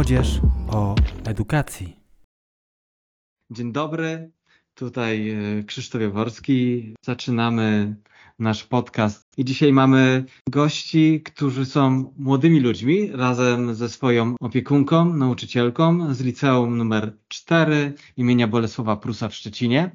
Młodzież 0.00 0.40
o 0.70 0.94
edukacji. 1.24 1.96
Dzień 3.50 3.72
dobry, 3.72 4.30
tutaj 4.74 5.30
e, 5.30 5.62
Krzysztof 5.64 6.02
Jaworski. 6.02 6.94
Zaczynamy 7.04 7.96
nasz 8.38 8.64
podcast 8.64 9.28
i 9.36 9.44
dzisiaj 9.44 9.72
mamy 9.72 10.24
gości, 10.50 11.22
którzy 11.24 11.66
są 11.66 12.12
młodymi 12.18 12.60
ludźmi 12.60 13.12
razem 13.12 13.74
ze 13.74 13.88
swoją 13.88 14.34
opiekunką, 14.40 15.04
nauczycielką 15.04 16.14
z 16.14 16.20
liceum 16.20 16.76
numer 16.78 17.16
4 17.28 17.94
imienia 18.16 18.48
Bolesława 18.48 18.96
Prusa 18.96 19.28
w 19.28 19.34
Szczecinie. 19.34 19.90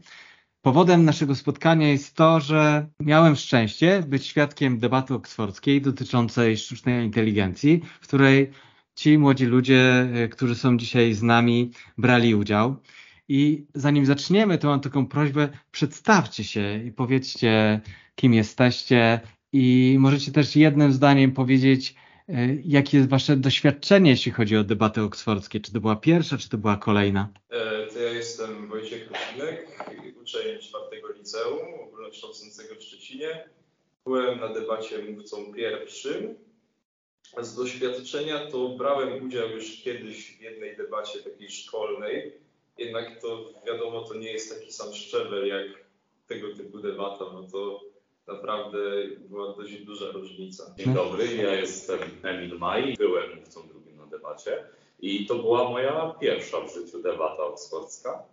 Powodem 0.62 1.06
naszego 1.06 1.36
spotkania 1.36 1.90
jest 1.90 2.16
to, 2.16 2.40
że 2.40 2.88
miałem 3.00 3.36
szczęście 3.36 4.04
być 4.08 4.26
świadkiem 4.26 4.80
debaty 4.80 5.14
oksfordzkiej 5.14 5.82
dotyczącej 5.82 6.58
sztucznej 6.58 7.06
inteligencji, 7.06 7.82
w 8.02 8.08
której 8.08 8.52
ci 8.96 9.18
młodzi 9.18 9.46
ludzie, 9.46 10.08
y, 10.26 10.30
którzy 10.30 10.56
są 10.56 10.78
dzisiaj 10.78 11.14
z 11.14 11.24
nami, 11.24 11.72
brali 11.98 12.36
udział. 12.36 12.76
I 13.28 13.66
zanim 13.74 14.06
zaczniemy, 14.06 14.58
to 14.58 14.68
mam 14.68 14.80
taką 14.82 15.08
prośbę, 15.08 15.50
przedstawcie 15.72 16.44
się 16.44 16.84
i 16.86 16.92
powiedzcie, 16.92 17.82
kim 18.16 18.34
jesteście 18.34 19.20
i 19.54 19.96
możecie 20.00 20.32
też 20.32 20.56
jednym 20.56 20.92
zdaniem 20.94 21.32
powiedzieć, 21.32 21.96
y, 22.30 22.62
jakie 22.66 22.98
jest 22.98 23.10
wasze 23.10 23.38
doświadczenie, 23.38 24.12
jeśli 24.12 24.32
chodzi 24.32 24.58
o 24.58 24.64
debaty 24.64 25.02
oksfordzkie. 25.02 25.60
Czy 25.60 25.72
to 25.74 25.80
była 25.80 25.96
pierwsza, 25.96 26.38
czy 26.38 26.50
to 26.50 26.58
była 26.58 26.78
kolejna? 26.78 27.30
E, 27.50 27.88
To 27.94 28.00
ja 28.00 28.12
jestem 28.12 28.68
Wojciech 28.68 29.10
Rusinek, 29.12 29.86
uczeń 30.22 30.60
czwartego 30.62 31.08
liceum 31.12 31.60
ogólnokształcącego 31.88 32.76
w 32.76 32.84
Szczecinie. 32.84 33.50
Byłem 34.06 34.40
na 34.40 34.54
debacie 34.54 34.96
mówcą 35.12 35.54
pierwszym. 35.54 36.36
Z 37.42 37.56
doświadczenia 37.56 38.52
to 38.52 38.70
brałem 38.70 39.26
udział 39.26 39.50
już 39.50 39.82
kiedyś 39.84 40.38
w 40.38 40.42
jednej 40.42 40.78
debacie 40.78 41.20
takiej 41.20 41.50
szkolnej, 41.50 42.34
jednak 42.78 43.22
to 43.22 43.50
wiadomo, 43.68 44.02
to 44.02 44.14
nie 44.14 44.32
jest 44.32 44.60
taki 44.60 44.72
sam 44.72 44.94
szczebel 44.94 45.48
jak 45.48 45.86
tego 46.28 46.56
typu 46.56 46.78
debata, 46.78 47.26
bo 47.26 47.44
to 47.52 47.82
naprawdę 48.28 48.80
była 49.30 49.54
dość 49.54 49.74
duża 49.74 50.12
różnica. 50.12 50.76
Dzień 50.78 50.94
dobry, 50.94 51.36
ja 51.36 51.56
jestem 51.56 52.00
Emil 52.24 52.58
Maj, 52.58 52.96
byłem 52.98 53.40
mówcą 53.40 53.68
drugim 53.68 53.98
na 53.98 54.06
debacie 54.06 54.64
i 55.00 55.26
to 55.26 55.36
była 55.36 55.70
moja 55.70 56.16
pierwsza 56.20 56.62
w 56.62 56.74
życiu 56.74 57.02
debata 57.02 57.44
oksfordzka. 57.44 58.24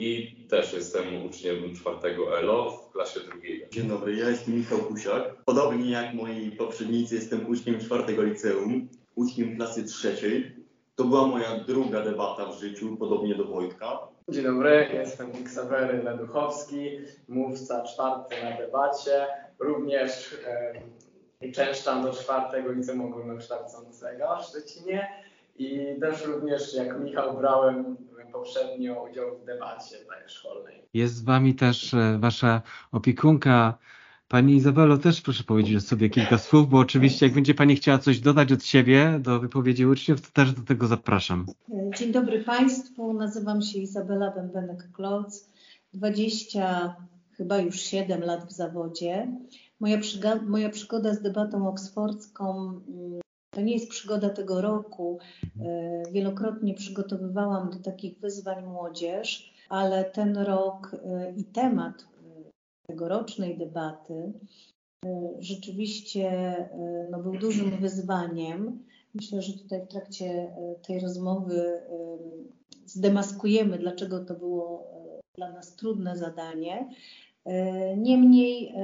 I 0.00 0.36
też 0.48 0.72
jestem 0.72 1.26
uczniem 1.26 1.74
czwartego 1.74 2.38
ELO 2.38 2.70
w 2.70 2.92
klasie 2.92 3.20
drugiej. 3.20 3.66
Dzień 3.70 3.88
dobry, 3.88 4.16
ja 4.16 4.28
jestem 4.28 4.54
Michał 4.54 4.78
Kusiak. 4.78 5.22
Podobnie 5.44 5.90
jak 5.90 6.14
moi 6.14 6.50
poprzednicy 6.50 7.14
jestem 7.14 7.50
uczniem 7.50 7.80
czwartego 7.80 8.22
liceum, 8.22 8.88
uczniem 9.14 9.56
klasy 9.56 9.84
trzeciej. 9.84 10.56
To 10.96 11.04
była 11.04 11.26
moja 11.26 11.58
druga 11.58 12.00
debata 12.00 12.46
w 12.46 12.60
życiu, 12.60 12.96
podobnie 12.96 13.34
do 13.34 13.44
Wojtka. 13.44 13.98
Dzień 14.28 14.44
dobry, 14.44 14.88
jestem 14.94 15.44
Ksawery 15.44 16.02
Leduchowski, 16.02 16.90
mówca 17.28 17.82
czwarty 17.82 18.36
na 18.44 18.56
debacie. 18.56 19.26
Również 19.58 20.34
e, 20.46 20.72
uczęszczam 21.48 22.02
do 22.02 22.12
czwartego 22.12 22.72
liceum 22.72 23.00
ogólnokształcącego 23.00 24.36
w 24.36 24.44
Szczecinie 24.44 25.08
i 25.60 26.00
też 26.00 26.26
również 26.26 26.74
jak 26.74 27.00
Michał 27.00 27.36
brałem 27.36 27.96
poprzednio 28.32 29.06
udział 29.10 29.38
w 29.38 29.44
debacie 29.44 29.96
tak, 30.08 30.30
szkolnej. 30.30 30.82
Jest 30.94 31.14
z 31.14 31.22
wami 31.22 31.54
też 31.54 31.94
e, 31.94 32.18
wasza 32.18 32.62
opiekunka. 32.92 33.78
Pani 34.28 34.56
Izabelo, 34.56 34.98
też 34.98 35.20
proszę 35.20 35.44
powiedzieć 35.44 35.76
o 35.76 35.80
sobie 35.80 36.10
kilka 36.10 36.38
słów, 36.38 36.68
bo 36.68 36.78
oczywiście 36.78 37.26
jak 37.26 37.34
będzie 37.34 37.54
pani 37.54 37.76
chciała 37.76 37.98
coś 37.98 38.20
dodać 38.20 38.52
od 38.52 38.64
siebie 38.64 39.18
do 39.22 39.40
wypowiedzi 39.40 39.86
uczniów, 39.86 40.20
to 40.20 40.28
też 40.32 40.52
do 40.52 40.62
tego 40.62 40.86
zapraszam. 40.86 41.46
Dzień 41.96 42.12
dobry 42.12 42.44
Państwu, 42.44 43.12
nazywam 43.12 43.62
się 43.62 43.78
Izabela 43.78 44.30
Bębenek-Kloc, 44.30 45.50
20, 45.94 46.96
chyba 47.32 47.58
już 47.58 47.80
7 47.80 48.20
lat 48.20 48.44
w 48.44 48.52
zawodzie. 48.52 49.28
Moja 50.46 50.70
przygoda 50.70 51.14
z 51.14 51.22
debatą 51.22 51.68
oksfordzką 51.68 52.80
mm, 52.88 53.20
to 53.50 53.60
nie 53.60 53.72
jest 53.72 53.90
przygoda 53.90 54.30
tego 54.30 54.60
roku. 54.60 55.18
E, 55.60 56.02
Wielokrotnie 56.12 56.74
przygotowywałam 56.74 57.70
do 57.70 57.78
takich 57.78 58.18
wyzwań 58.18 58.64
młodzież, 58.64 59.54
ale 59.68 60.04
ten 60.04 60.36
rok 60.36 60.96
e, 61.04 61.32
i 61.36 61.44
temat 61.44 62.02
e, 62.02 62.50
tegorocznej 62.86 63.58
debaty 63.58 64.32
rzeczywiście 65.38 66.30
no, 67.10 67.18
był 67.18 67.32
dużym 67.32 67.70
wyzwaniem. 67.70 68.84
Myślę, 69.14 69.42
że 69.42 69.52
tutaj 69.52 69.84
w 69.84 69.88
trakcie 69.88 70.56
tej 70.86 71.00
rozmowy 71.00 71.80
zdemaskujemy, 72.86 73.78
dlaczego 73.78 74.24
to 74.24 74.34
było 74.34 74.86
dla 75.34 75.52
nas 75.52 75.76
trudne 75.76 76.16
zadanie. 76.16 76.88
Niemniej 77.96 78.74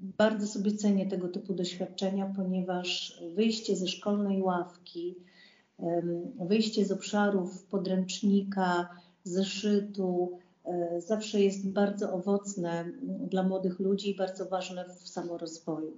bardzo 0.00 0.46
sobie 0.46 0.72
cenię 0.72 1.06
tego 1.06 1.28
typu 1.28 1.54
doświadczenia, 1.54 2.32
ponieważ 2.36 3.20
wyjście 3.34 3.76
ze 3.76 3.88
szkolnej 3.88 4.42
ławki, 4.42 5.16
wyjście 6.40 6.84
z 6.84 6.92
obszarów 6.92 7.64
podręcznika, 7.64 8.88
zeszytu, 9.24 10.38
e, 10.64 11.00
zawsze 11.00 11.40
jest 11.40 11.68
bardzo 11.70 12.12
owocne 12.12 12.84
dla 13.02 13.42
młodych 13.42 13.78
ludzi 13.80 14.10
i 14.10 14.16
bardzo 14.16 14.46
ważne 14.46 14.84
w 14.88 15.08
samorozwoju. 15.08 15.96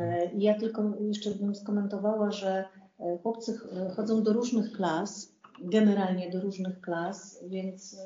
E, 0.00 0.30
Ja 0.38 0.58
tylko 0.60 0.82
jeszcze 1.00 1.30
bym 1.30 1.54
skomentowała, 1.54 2.30
że 2.30 2.64
e, 2.98 3.18
chłopcy 3.22 3.58
ch- 3.58 3.94
chodzą 3.96 4.22
do 4.22 4.32
różnych 4.32 4.72
klas, 4.72 5.32
generalnie 5.64 6.30
do 6.30 6.40
różnych 6.40 6.80
klas, 6.80 7.44
więc 7.48 7.96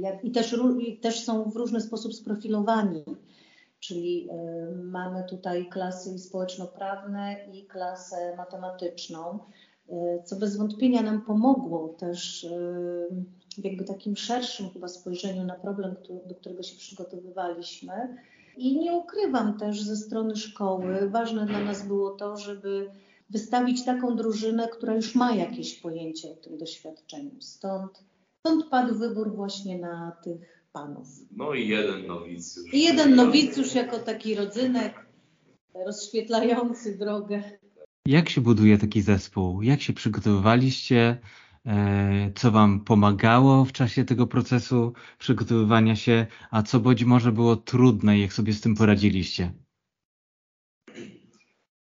jak, 0.00 0.24
i, 0.24 0.30
też, 0.30 0.56
też 1.00 1.24
są 1.24 1.50
w 1.50 1.56
różny 1.56 1.80
sposób 1.80 2.14
sprofilowani. 2.14 3.04
Czyli 3.80 4.28
e, 4.30 4.36
mamy 4.82 5.24
tutaj 5.28 5.68
klasy 5.68 6.18
społeczno-prawne 6.18 7.36
i 7.52 7.66
klasę 7.66 8.36
matematyczną, 8.36 9.38
e, 9.88 10.22
co 10.24 10.36
bez 10.36 10.56
wątpienia 10.56 11.02
nam 11.02 11.22
pomogło 11.22 11.88
też 11.88 12.44
e, 12.44 12.48
w 13.58 13.64
jakby 13.64 13.84
takim 13.84 14.16
szerszym 14.16 14.70
chyba 14.70 14.88
spojrzeniu 14.88 15.44
na 15.44 15.54
problem, 15.54 15.96
do 16.26 16.34
którego 16.34 16.62
się 16.62 16.76
przygotowywaliśmy. 16.76 18.16
I 18.56 18.78
nie 18.78 18.92
ukrywam 18.92 19.58
też 19.58 19.82
ze 19.82 19.96
strony 19.96 20.36
szkoły, 20.36 21.10
ważne 21.10 21.46
dla 21.46 21.60
nas 21.60 21.86
było 21.86 22.10
to, 22.10 22.36
żeby 22.36 22.90
wystawić 23.30 23.84
taką 23.84 24.16
drużynę, 24.16 24.68
która 24.68 24.94
już 24.94 25.14
ma 25.14 25.34
jakieś 25.34 25.80
pojęcie 25.80 26.30
o 26.30 26.34
tym 26.34 26.58
doświadczeniu. 26.58 27.40
Stąd, 27.40 28.04
stąd 28.40 28.66
padł 28.70 28.98
wybór 28.98 29.36
właśnie 29.36 29.78
na 29.78 30.12
tych 30.24 30.66
panów. 30.72 31.08
No 31.36 31.54
i 31.54 31.68
jeden 31.68 32.06
nowicjusz. 32.06 32.74
I 32.74 32.82
jeden 32.82 33.14
nowicjusz 33.14 33.74
jako 33.74 33.98
taki 33.98 34.34
rodzynek 34.34 35.06
rozświetlający 35.86 36.98
drogę. 36.98 37.42
Jak 38.06 38.28
się 38.28 38.40
buduje 38.40 38.78
taki 38.78 39.02
zespół? 39.02 39.62
Jak 39.62 39.80
się 39.82 39.92
przygotowywaliście? 39.92 41.18
E, 41.66 42.32
Co 42.36 42.50
wam 42.50 42.80
pomagało 42.84 43.64
w 43.64 43.72
czasie 43.72 44.04
tego 44.04 44.26
procesu 44.26 44.92
przygotowywania 45.18 45.96
się, 45.96 46.26
a 46.50 46.62
co 46.62 46.80
być 46.80 47.04
może 47.04 47.32
było 47.32 47.56
trudne, 47.56 48.18
jak 48.18 48.32
sobie 48.32 48.52
z 48.52 48.60
tym 48.60 48.74
poradziliście? 48.74 49.52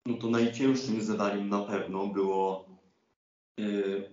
No 0.07 0.17
to 0.17 0.31
najcięższym 0.31 1.03
zadaniem 1.03 1.49
na 1.49 1.63
pewno 1.63 2.07
było 2.07 2.69
e, 3.61 3.65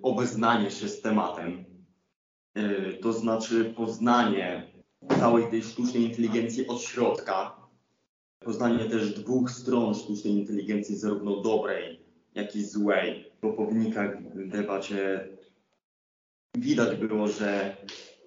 obeznanie 0.01 0.71
się 0.71 0.87
z 0.89 1.01
tematem. 1.01 1.65
E, 2.55 2.93
to 2.93 3.13
znaczy 3.13 3.73
poznanie 3.77 4.71
całej 5.19 5.49
tej 5.51 5.63
sztucznej 5.63 6.03
inteligencji 6.03 6.67
od 6.67 6.81
środka. 6.81 7.55
Poznanie 8.39 8.85
też 8.85 9.13
dwóch 9.13 9.51
stron 9.51 9.95
sztucznej 9.95 10.33
inteligencji, 10.33 10.97
zarówno 10.97 11.41
dobrej, 11.41 11.99
jak 12.35 12.55
i 12.55 12.65
złej. 12.65 13.31
Po 13.41 13.65
wynikach 13.65 14.23
w 14.23 14.49
debacie 14.49 15.27
widać 16.57 16.97
było, 16.97 17.27
że 17.27 17.77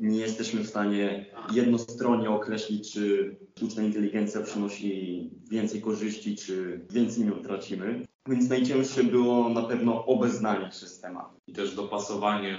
nie 0.01 0.19
jesteśmy 0.19 0.61
w 0.61 0.69
stanie 0.69 1.27
jednostronnie 1.53 2.31
określić, 2.31 2.93
czy 2.93 3.37
sztuczna 3.57 3.83
inteligencja 3.83 4.41
przynosi 4.41 5.31
więcej 5.51 5.81
korzyści, 5.81 6.37
czy 6.37 6.81
więcej 6.91 7.27
ją 7.27 7.43
tracimy. 7.43 8.07
Więc 8.29 8.49
najcięższe 8.49 9.05
było 9.05 9.49
na 9.49 9.63
pewno 9.63 10.07
obeznanie 10.07 10.73
się 10.73 10.87
z 10.87 11.01
tematem. 11.01 11.41
I 11.47 11.53
też 11.53 11.75
dopasowanie 11.75 12.59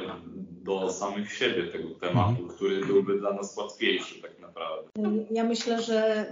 do 0.64 0.92
samych 0.92 1.34
siebie 1.34 1.68
tego 1.68 1.90
tematu, 1.90 2.48
który 2.48 2.86
byłby 2.86 3.20
dla 3.20 3.34
nas 3.34 3.58
łatwiejszy 3.58 4.22
tak 4.22 4.40
naprawdę. 4.40 4.90
Ja 5.32 5.44
myślę, 5.44 5.82
że 5.82 6.26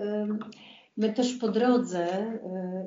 my 0.98 1.14
też 1.14 1.34
po 1.34 1.48
drodze, 1.48 2.34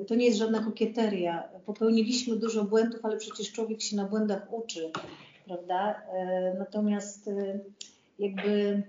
y, 0.01 0.05
to 0.05 0.15
nie 0.15 0.25
jest 0.25 0.37
żadna 0.37 0.63
kokieteria, 0.63 1.49
popełniliśmy 1.65 2.35
dużo 2.35 2.63
błędów, 2.63 3.05
ale 3.05 3.17
przecież 3.17 3.51
człowiek 3.51 3.81
się 3.81 3.95
na 3.95 4.05
błędach 4.05 4.53
uczy, 4.53 4.91
prawda? 5.45 5.91
Y, 5.91 6.57
Natomiast 6.59 7.29
jakby 8.19 8.83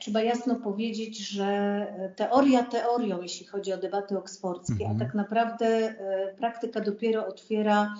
trzeba 0.00 0.22
jasno 0.22 0.54
powiedzieć, 0.56 1.18
że 1.28 1.86
teoria 2.16 2.62
teorią, 2.62 3.22
jeśli 3.22 3.46
chodzi 3.46 3.72
o 3.72 3.76
debaty 3.76 4.18
oksfordzkie, 4.18 4.84
Mhm. 4.84 4.96
a 4.96 5.04
tak 5.04 5.14
naprawdę 5.14 5.90
y, 5.90 6.36
praktyka 6.38 6.80
dopiero 6.80 7.26
otwiera 7.26 7.94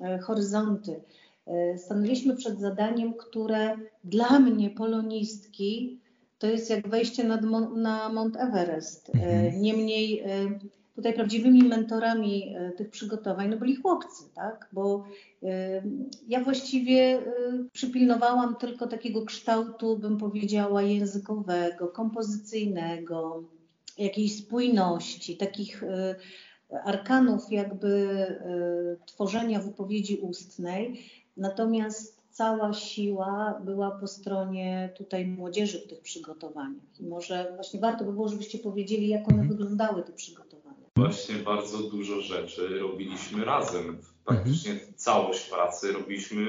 e, 0.00 0.18
horyzonty. 0.18 1.00
E, 1.46 1.78
Stanęliśmy 1.78 2.36
przed 2.36 2.60
zadaniem, 2.60 3.14
które 3.14 3.76
dla 4.04 4.38
mnie, 4.40 4.70
polonistki, 4.70 5.98
to 6.38 6.46
jest 6.46 6.70
jak 6.70 6.88
wejście 6.88 7.24
na 7.76 8.08
Mount 8.08 8.36
Everest. 8.36 9.10
E, 9.10 9.12
Mhm. 9.12 9.62
Niemniej 9.62 10.20
e, 10.20 10.26
tutaj 10.98 11.14
prawdziwymi 11.14 11.62
mentorami 11.62 12.54
e, 12.56 12.72
tych 12.72 12.90
przygotowań 12.90 13.48
no 13.50 13.56
byli 13.56 13.76
chłopcy, 13.76 14.24
tak? 14.34 14.68
Bo 14.72 15.04
e, 15.42 15.82
ja 16.28 16.44
właściwie 16.44 17.00
e, 17.00 17.22
przypilnowałam 17.72 18.56
tylko 18.56 18.86
takiego 18.86 19.24
kształtu, 19.24 19.98
bym 19.98 20.18
powiedziała, 20.18 20.82
językowego, 20.82 21.88
kompozycyjnego, 21.88 23.42
jakiejś 23.98 24.36
spójności, 24.38 25.36
takich 25.36 25.84
arkanów 26.84 27.52
jakby 27.52 28.26
tworzenia 29.06 29.60
wypowiedzi 29.60 30.16
ustnej. 30.16 31.02
Natomiast 31.36 32.22
cała 32.30 32.72
siła 32.72 33.60
była 33.64 33.90
po 33.90 34.06
stronie 34.06 34.92
tutaj 34.96 35.26
młodzieży 35.26 35.80
w 35.80 35.88
tych 35.88 36.00
przygotowaniach. 36.00 37.00
I 37.00 37.04
może 37.04 37.52
właśnie 37.54 37.80
warto 37.80 38.04
by 38.04 38.12
było, 38.12 38.28
żebyście 38.28 38.58
powiedzieli, 38.58 39.08
jak 39.08 39.28
one 39.28 39.40
Mhm. 39.40 39.48
wyglądały, 39.48 40.02
te 40.02 40.12
przygotowania. 40.12 40.47
Właśnie 40.98 41.34
bardzo 41.34 41.78
dużo 41.78 42.20
rzeczy 42.20 42.78
robiliśmy 42.78 43.44
razem. 43.44 43.98
Praktycznie 44.24 44.80
całość 44.96 45.50
pracy 45.50 45.92
robiliśmy 45.92 46.46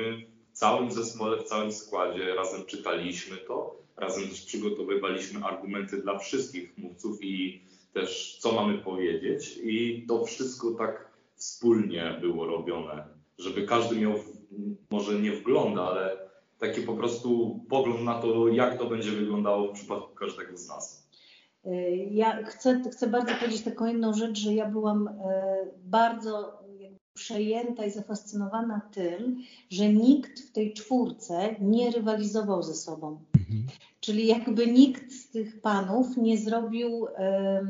w 0.53 0.57
całym 0.57 0.91
zespole, 0.91 1.37
w 1.37 1.43
całym 1.43 1.71
składzie. 1.71 2.35
Razem 2.35 2.65
czytaliśmy 2.65 3.37
to, 3.37 3.75
razem 3.97 4.29
też 4.29 4.45
przygotowywaliśmy 4.45 5.45
argumenty 5.45 6.01
dla 6.01 6.17
wszystkich 6.17 6.77
mówców 6.77 7.23
i 7.23 7.61
też 7.93 8.37
co 8.39 8.51
mamy 8.51 8.77
powiedzieć. 8.77 9.59
I 9.63 10.05
to 10.07 10.25
wszystko 10.25 10.71
tak 10.71 11.09
wspólnie 11.35 12.17
było 12.21 12.45
robione, 12.45 13.07
żeby 13.37 13.67
każdy 13.67 13.95
miał, 13.95 14.13
może 14.89 15.19
nie 15.19 15.31
wgląd, 15.31 15.77
ale 15.77 16.17
taki 16.59 16.81
po 16.81 16.93
prostu 16.93 17.59
pogląd 17.69 18.01
na 18.01 18.21
to, 18.21 18.47
jak 18.47 18.77
to 18.77 18.85
będzie 18.85 19.11
wyglądało 19.11 19.67
w 19.67 19.73
przypadku 19.73 20.15
każdego 20.15 20.57
z 20.57 20.67
nas. 20.67 20.98
Ja 22.11 22.43
chcę, 22.43 22.81
chcę 22.91 23.07
bardzo 23.07 23.35
powiedzieć 23.35 23.61
taką 23.61 23.85
jedną 23.85 24.13
rzecz, 24.13 24.39
że 24.39 24.53
ja 24.53 24.65
byłam 24.65 25.07
e, 25.07 25.13
bardzo 25.83 26.59
przejęta 27.19 27.85
i 27.85 27.91
zafascynowana 27.91 28.81
tym, 28.93 29.37
że 29.69 29.93
nikt 29.93 30.39
w 30.39 30.51
tej 30.51 30.73
czwórce 30.73 31.55
nie 31.61 31.91
rywalizował 31.91 32.63
ze 32.63 32.73
sobą. 32.73 33.19
Mhm. 33.39 33.67
Czyli 33.99 34.27
jakby 34.27 34.67
nikt 34.67 35.13
z 35.13 35.29
tych 35.29 35.61
panów 35.61 36.17
nie 36.17 36.37
zrobił 36.37 37.07
em, 37.15 37.69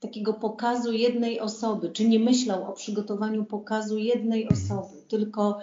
takiego 0.00 0.34
pokazu 0.34 0.92
jednej 0.92 1.40
osoby, 1.40 1.90
czy 1.90 2.08
nie 2.08 2.18
myślał 2.18 2.70
o 2.70 2.72
przygotowaniu 2.72 3.44
pokazu 3.44 3.98
jednej 3.98 4.48
osoby, 4.48 5.02
tylko 5.08 5.58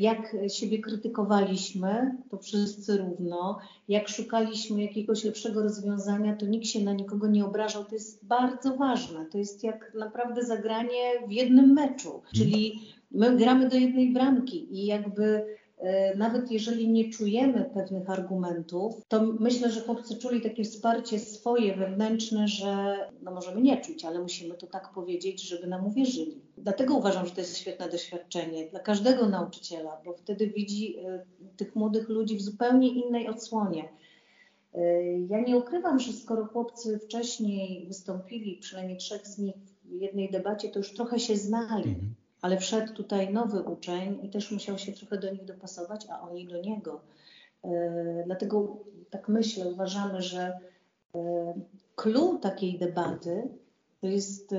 jak 0.00 0.36
siebie 0.48 0.78
krytykowaliśmy, 0.78 2.16
to 2.30 2.38
wszyscy 2.38 2.96
równo, 2.96 3.58
jak 3.88 4.08
szukaliśmy 4.08 4.82
jakiegoś 4.82 5.24
lepszego 5.24 5.62
rozwiązania, 5.62 6.36
to 6.36 6.46
nikt 6.46 6.66
się 6.66 6.80
na 6.80 6.92
nikogo 6.92 7.26
nie 7.26 7.44
obrażał. 7.44 7.84
To 7.84 7.94
jest 7.94 8.24
bardzo 8.24 8.76
ważne. 8.76 9.26
To 9.26 9.38
jest 9.38 9.64
jak 9.64 9.92
naprawdę 9.94 10.44
zagranie 10.44 11.12
w 11.28 11.32
jednym 11.32 11.72
meczu, 11.72 12.22
czyli 12.34 12.80
my 13.10 13.36
gramy 13.36 13.68
do 13.68 13.76
jednej 13.76 14.12
bramki 14.12 14.78
i 14.78 14.86
jakby 14.86 15.44
e, 15.78 16.16
nawet 16.16 16.50
jeżeli 16.50 16.88
nie 16.88 17.10
czujemy 17.10 17.70
pewnych 17.74 18.10
argumentów, 18.10 18.94
to 19.08 19.22
myślę, 19.40 19.70
że 19.70 19.80
chłopcy 19.80 20.16
czuli 20.16 20.40
takie 20.40 20.64
wsparcie 20.64 21.18
swoje 21.18 21.76
wewnętrzne, 21.76 22.48
że 22.48 22.96
no 23.22 23.30
możemy 23.30 23.62
nie 23.62 23.80
czuć, 23.80 24.04
ale 24.04 24.18
musimy 24.18 24.54
to 24.54 24.66
tak 24.66 24.92
powiedzieć, 24.94 25.42
żeby 25.42 25.66
nam 25.66 25.86
uwierzyli. 25.86 26.40
Dlatego 26.58 26.94
uważam, 26.94 27.26
że 27.26 27.32
to 27.32 27.40
jest 27.40 27.56
świetne 27.56 27.88
doświadczenie 27.88 28.66
dla 28.66 28.80
każdego 28.80 29.28
nauczyciela, 29.28 30.00
bo 30.04 30.12
wtedy 30.12 30.46
widzi 30.46 30.98
e, 30.98 31.24
tych 31.56 31.76
młodych 31.76 32.08
ludzi 32.08 32.36
w 32.36 32.42
zupełnie 32.42 32.88
innej 32.88 33.28
odsłonie. 33.28 33.88
E, 34.74 35.02
Ja 35.18 35.40
nie 35.40 35.56
ukrywam, 35.56 35.98
że 35.98 36.12
skoro 36.12 36.46
chłopcy 36.46 36.98
wcześniej 36.98 37.86
wystąpili, 37.86 38.56
przynajmniej 38.56 38.98
trzech 38.98 39.26
z 39.26 39.38
nich 39.38 39.54
w 39.84 40.00
jednej 40.00 40.30
debacie, 40.30 40.68
to 40.68 40.78
już 40.78 40.94
trochę 40.94 41.18
się 41.18 41.36
znali 41.36 41.88
Mhm. 41.88 42.14
ale 42.42 42.58
wszedł 42.58 42.92
tutaj 42.92 43.32
nowy 43.32 43.62
uczeń 43.62 44.18
i 44.22 44.28
też 44.30 44.50
musiał 44.50 44.78
się 44.78 44.92
trochę 44.92 45.18
do 45.18 45.30
nich 45.32 45.44
dopasować, 45.44 46.06
a 46.10 46.20
oni 46.20 46.48
do 46.48 46.60
niego. 46.60 47.00
E, 47.64 48.22
Dlatego 48.26 48.76
tak 49.10 49.28
myślę, 49.28 49.68
uważamy, 49.68 50.22
że 50.22 50.58
clue 51.96 52.38
takiej 52.42 52.78
debaty 52.78 53.48
to 54.00 54.06
jest 54.06 54.54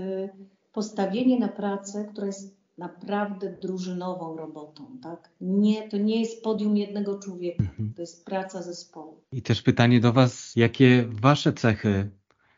postawienie 0.74 1.40
na 1.40 1.48
pracę, 1.48 2.08
która 2.12 2.28
jest 2.28 2.58
naprawdę 2.78 3.58
drużynową 3.62 4.38
robotą. 4.38 4.98
Tak? 5.04 5.30
Nie, 5.42 5.90
to 5.90 5.98
nie 5.98 6.20
jest 6.20 6.44
podium 6.44 6.78
jednego 6.78 7.20
człowieka, 7.20 7.64
Mhm. 7.64 7.94
to 7.96 8.02
jest 8.02 8.26
praca 8.26 8.62
zespołu. 8.62 9.24
I 9.32 9.42
też 9.42 9.62
pytanie 9.62 10.00
do 10.00 10.14
Was, 10.14 10.56
jakie 10.56 11.06
Wasze 11.10 11.54
cechy 11.54 12.10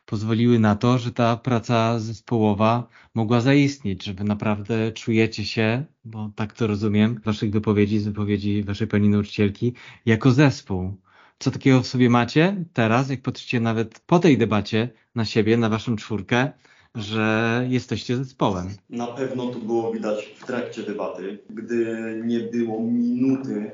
pozwoliły 0.05 0.59
na 0.59 0.75
to, 0.75 0.97
że 0.97 1.11
ta 1.11 1.37
praca 1.37 1.99
zespołowa 1.99 2.87
mogła 3.13 3.41
zaistnieć, 3.41 4.03
że 4.03 4.13
Wy 4.13 4.23
naprawdę 4.23 4.91
czujecie 4.91 5.45
się, 5.45 5.85
bo 6.05 6.31
tak 6.35 6.53
to 6.53 6.67
rozumiem, 6.67 7.21
Waszych 7.25 7.51
wypowiedzi, 7.51 7.99
z 7.99 8.05
wypowiedzi 8.05 8.63
Waszej 8.63 8.87
pani 8.87 9.09
nauczycielki, 9.09 9.73
jako 10.05 10.31
zespół. 10.31 10.93
Co 11.39 11.51
takiego 11.51 11.81
w 11.81 11.87
sobie 11.87 12.09
macie 12.09 12.65
teraz, 12.73 13.09
jak 13.09 13.21
patrzycie 13.21 13.59
nawet 13.59 13.99
po 13.99 14.19
tej 14.19 14.37
debacie 14.37 14.89
na 15.15 15.25
siebie, 15.25 15.57
na 15.57 15.69
Waszą 15.69 15.95
czwórkę, 15.95 16.51
że 16.95 17.65
jesteście 17.69 18.17
zespołem? 18.17 18.67
Na 18.89 19.07
pewno 19.07 19.47
to 19.47 19.59
było 19.59 19.91
widać 19.91 20.25
w 20.25 20.45
trakcie 20.45 20.83
debaty, 20.83 21.39
gdy 21.49 21.95
nie 22.25 22.39
było 22.39 22.79
minuty, 22.81 23.71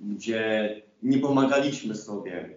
gdzie 0.00 0.76
nie 1.02 1.18
pomagaliśmy 1.18 1.94
sobie, 1.94 2.50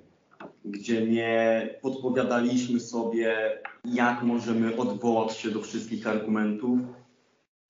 gdzie 0.65 1.07
nie 1.07 1.69
podpowiadaliśmy 1.81 2.79
sobie, 2.79 3.59
jak 3.85 4.23
możemy 4.23 4.77
odwołać 4.77 5.37
się 5.37 5.51
do 5.51 5.61
wszystkich 5.61 6.07
argumentów. 6.07 6.79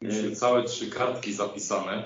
Mieliśmy 0.01 0.31
całe 0.35 0.63
trzy 0.63 0.89
kartki 0.89 1.33
zapisane 1.33 2.03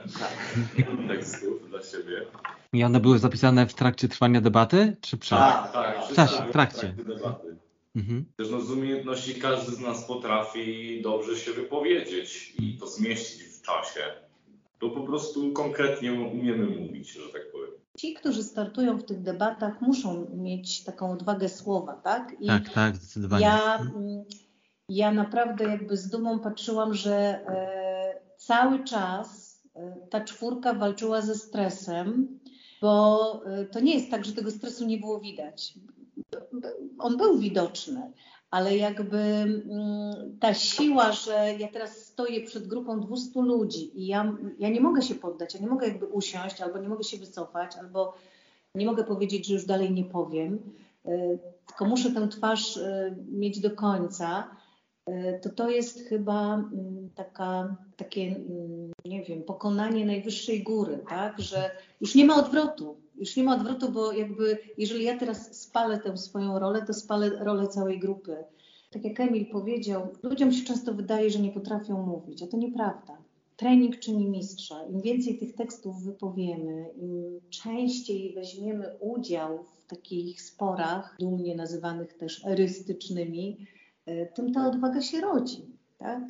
tekstów 1.07 1.69
dla 1.69 1.81
siebie. 1.83 2.25
I 2.73 2.83
one 2.83 2.99
były 2.99 3.19
zapisane 3.19 3.67
w 3.67 3.73
trakcie 3.73 4.07
trwania 4.07 4.41
debaty, 4.41 4.95
czy 5.01 5.17
przed? 5.17 5.39
Tak, 5.39 5.71
Tak, 5.71 5.95
W 5.97 6.03
wszystko 6.03 6.15
czasie, 6.15 6.37
było 6.37 6.49
w 6.49 6.51
trakcie. 6.51 6.87
debaty. 6.87 7.55
Mhm. 7.95 8.25
Też 8.35 8.49
no, 8.51 8.61
z 8.61 8.71
umiejętności 8.71 9.35
każdy 9.35 9.71
z 9.71 9.79
nas 9.79 10.05
potrafi 10.05 11.01
dobrze 11.01 11.35
się 11.35 11.53
wypowiedzieć 11.53 12.55
i 12.59 12.77
to 12.77 12.87
zmieścić 12.87 13.41
w 13.41 13.61
czasie. 13.61 14.01
To 14.79 14.89
po 14.89 15.01
prostu 15.01 15.53
konkretnie 15.53 16.13
umiemy 16.13 16.65
mówić, 16.65 17.11
że 17.11 17.29
tak 17.33 17.51
powiem. 17.51 17.69
Ci, 17.97 18.13
którzy 18.13 18.43
startują 18.43 18.97
w 18.97 19.03
tych 19.03 19.21
debatach, 19.21 19.81
muszą 19.81 20.29
mieć 20.35 20.83
taką 20.83 21.11
odwagę 21.11 21.49
słowa, 21.49 21.93
tak? 21.93 22.35
I 22.39 22.47
Tak, 22.47 22.69
tak, 22.73 22.95
zdecydowanie. 22.95 23.45
Ja, 23.45 23.79
ja 24.89 25.11
naprawdę 25.11 25.63
jakby 25.63 25.97
z 25.97 26.09
dumą 26.09 26.39
patrzyłam, 26.39 26.93
że 26.93 27.15
e, 27.15 28.21
cały 28.37 28.83
czas 28.83 29.59
e, 29.75 30.07
ta 30.09 30.23
czwórka 30.23 30.73
walczyła 30.73 31.21
ze 31.21 31.35
stresem, 31.35 32.39
bo 32.81 33.41
e, 33.45 33.65
to 33.65 33.79
nie 33.79 33.93
jest 33.93 34.11
tak, 34.11 34.25
że 34.25 34.33
tego 34.33 34.51
stresu 34.51 34.85
nie 34.85 34.97
było 34.97 35.19
widać. 35.19 35.73
On 36.99 37.17
był 37.17 37.37
widoczny, 37.37 38.11
ale 38.51 38.77
jakby 38.77 39.17
mm, 39.17 40.37
ta 40.39 40.53
siła, 40.53 41.11
że 41.11 41.55
ja 41.59 41.67
teraz 41.67 42.05
stoję 42.05 42.41
przed 42.41 42.67
grupą 42.67 42.99
200 42.99 43.41
ludzi 43.41 43.99
i 43.99 44.07
ja, 44.07 44.37
ja 44.59 44.69
nie 44.69 44.81
mogę 44.81 45.01
się 45.01 45.15
poddać, 45.15 45.53
ja 45.53 45.61
nie 45.61 45.67
mogę 45.67 45.87
jakby 45.87 46.05
usiąść, 46.05 46.61
albo 46.61 46.79
nie 46.79 46.89
mogę 46.89 47.03
się 47.03 47.17
wycofać, 47.17 47.75
albo 47.77 48.13
nie 48.75 48.85
mogę 48.85 49.03
powiedzieć, 49.03 49.47
że 49.47 49.53
już 49.53 49.65
dalej 49.65 49.91
nie 49.91 50.05
powiem, 50.05 50.59
e, 51.05 51.37
tylko 51.67 51.85
muszę 51.85 52.11
tę 52.11 52.27
twarz 52.27 52.77
e, 52.77 53.15
mieć 53.31 53.59
do 53.59 53.71
końca, 53.71 54.55
e, 55.05 55.39
to 55.39 55.49
to 55.49 55.69
jest 55.69 55.99
chyba 55.99 56.55
mm, 56.55 57.09
taka, 57.15 57.75
takie, 57.97 58.21
mm, 58.21 58.91
nie 59.05 59.23
wiem, 59.23 59.43
pokonanie 59.43 60.05
najwyższej 60.05 60.63
góry, 60.63 60.99
tak, 61.09 61.39
że 61.39 61.71
już 62.01 62.15
nie 62.15 62.25
ma 62.25 62.35
odwrotu, 62.35 62.97
już 63.19 63.35
nie 63.35 63.43
ma 63.43 63.55
odwrotu, 63.55 63.91
bo 63.91 64.11
jakby 64.11 64.57
jeżeli 64.77 65.03
ja 65.03 65.17
teraz 65.17 65.61
spalę 65.61 65.99
tę 65.99 66.17
swoją 66.17 66.59
rolę, 66.59 66.81
to 66.81 66.93
spalę 66.93 67.29
rolę 67.29 67.67
całej 67.67 67.99
grupy. 67.99 68.37
Tak 68.91 69.05
jak 69.05 69.19
Emil 69.19 69.45
powiedział, 69.45 70.07
ludziom 70.23 70.51
się 70.51 70.65
często 70.65 70.93
wydaje, 70.93 71.29
że 71.29 71.39
nie 71.39 71.51
potrafią 71.51 72.05
mówić, 72.05 72.43
a 72.43 72.47
to 72.47 72.57
nieprawda. 72.57 73.17
Trening 73.55 73.99
czyni 73.99 74.29
mistrza. 74.29 74.83
Im 74.83 75.01
więcej 75.01 75.37
tych 75.37 75.55
tekstów 75.55 76.03
wypowiemy, 76.03 76.89
im 76.97 77.39
częściej 77.49 78.33
weźmiemy 78.33 78.97
udział 78.99 79.63
w 79.63 79.85
takich 79.85 80.41
sporach, 80.41 81.15
dumnie 81.19 81.55
nazywanych 81.55 82.13
też 82.13 82.45
erystycznymi, 82.45 83.67
e, 84.05 84.25
tym 84.25 84.53
ta 84.53 84.67
odwaga 84.67 85.01
się 85.01 85.21
rodzi. 85.21 85.65
Tak? 85.97 86.23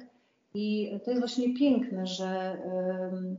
I 0.53 0.91
to 1.05 1.11
jest 1.11 1.21
właśnie 1.21 1.53
piękne, 1.53 2.07
że 2.07 2.27
em, 2.63 3.37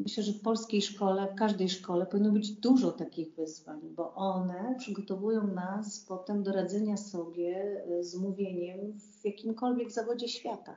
myślę, 0.00 0.22
że 0.22 0.32
w 0.32 0.40
polskiej 0.40 0.82
szkole, 0.82 1.28
w 1.32 1.34
każdej 1.34 1.68
szkole 1.68 2.06
powinno 2.06 2.32
być 2.32 2.52
dużo 2.52 2.92
takich 2.92 3.34
wyzwań, 3.34 3.80
bo 3.96 4.14
one 4.14 4.74
przygotowują 4.78 5.46
nas 5.46 6.00
potem 6.00 6.42
do 6.42 6.52
radzenia 6.52 6.96
sobie 6.96 7.82
e, 7.86 8.04
z 8.04 8.16
mówieniem 8.16 8.98
w 9.20 9.24
jakimkolwiek 9.24 9.90
zawodzie 9.90 10.28
świata. 10.28 10.76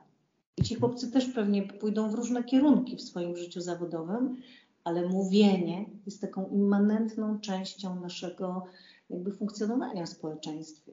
I 0.58 0.62
ci 0.62 0.74
chłopcy 0.74 1.10
też 1.10 1.26
pewnie 1.26 1.62
pójdą 1.62 2.10
w 2.10 2.14
różne 2.14 2.44
kierunki 2.44 2.96
w 2.96 3.02
swoim 3.02 3.36
życiu 3.36 3.60
zawodowym, 3.60 4.36
ale 4.84 5.08
mówienie 5.08 5.86
jest 6.06 6.20
taką 6.20 6.48
immanentną 6.48 7.40
częścią 7.40 8.00
naszego 8.00 8.66
jakby 9.10 9.32
funkcjonowania 9.32 10.06
w 10.06 10.08
społeczeństwie. 10.08 10.92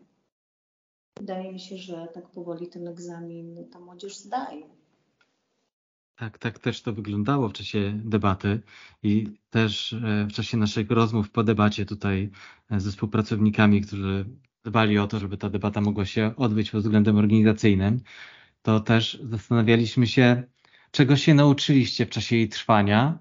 Wydaje 1.20 1.52
mi 1.52 1.60
się, 1.60 1.78
że 1.78 2.08
tak 2.14 2.30
powoli 2.30 2.68
ten 2.68 2.88
egzamin 2.88 3.70
ta 3.70 3.80
młodzież 3.80 4.18
zdaje. 4.18 4.81
Tak, 6.22 6.38
tak 6.38 6.60
też 6.60 6.82
to 6.82 6.94
wyglądało 6.94 7.50
w 7.50 7.54
czasie 7.54 8.00
debaty 8.04 8.62
i 9.04 9.28
też 9.50 9.94
e, 9.94 10.28
w 10.30 10.34
czasie 10.34 10.58
naszych 10.58 10.92
rozmów 10.92 11.32
po 11.32 11.44
debacie 11.44 11.86
tutaj 11.86 12.30
e, 12.72 12.80
ze 12.80 12.92
współpracownikami, 12.92 13.82
którzy 13.82 14.26
dbali 14.64 14.98
o 14.98 15.08
to, 15.08 15.20
żeby 15.20 15.38
ta 15.38 15.50
debata 15.50 15.82
mogła 15.82 16.06
się 16.06 16.34
odbyć 16.38 16.72
pod 16.72 16.82
względem 16.82 17.18
organizacyjnym, 17.18 18.02
to 18.62 18.80
też 18.80 19.20
zastanawialiśmy 19.24 20.08
się, 20.08 20.44
czego 20.92 21.16
się 21.16 21.34
nauczyliście 21.34 22.06
w 22.06 22.10
czasie 22.10 22.36
jej 22.36 22.50
trwania, 22.50 23.20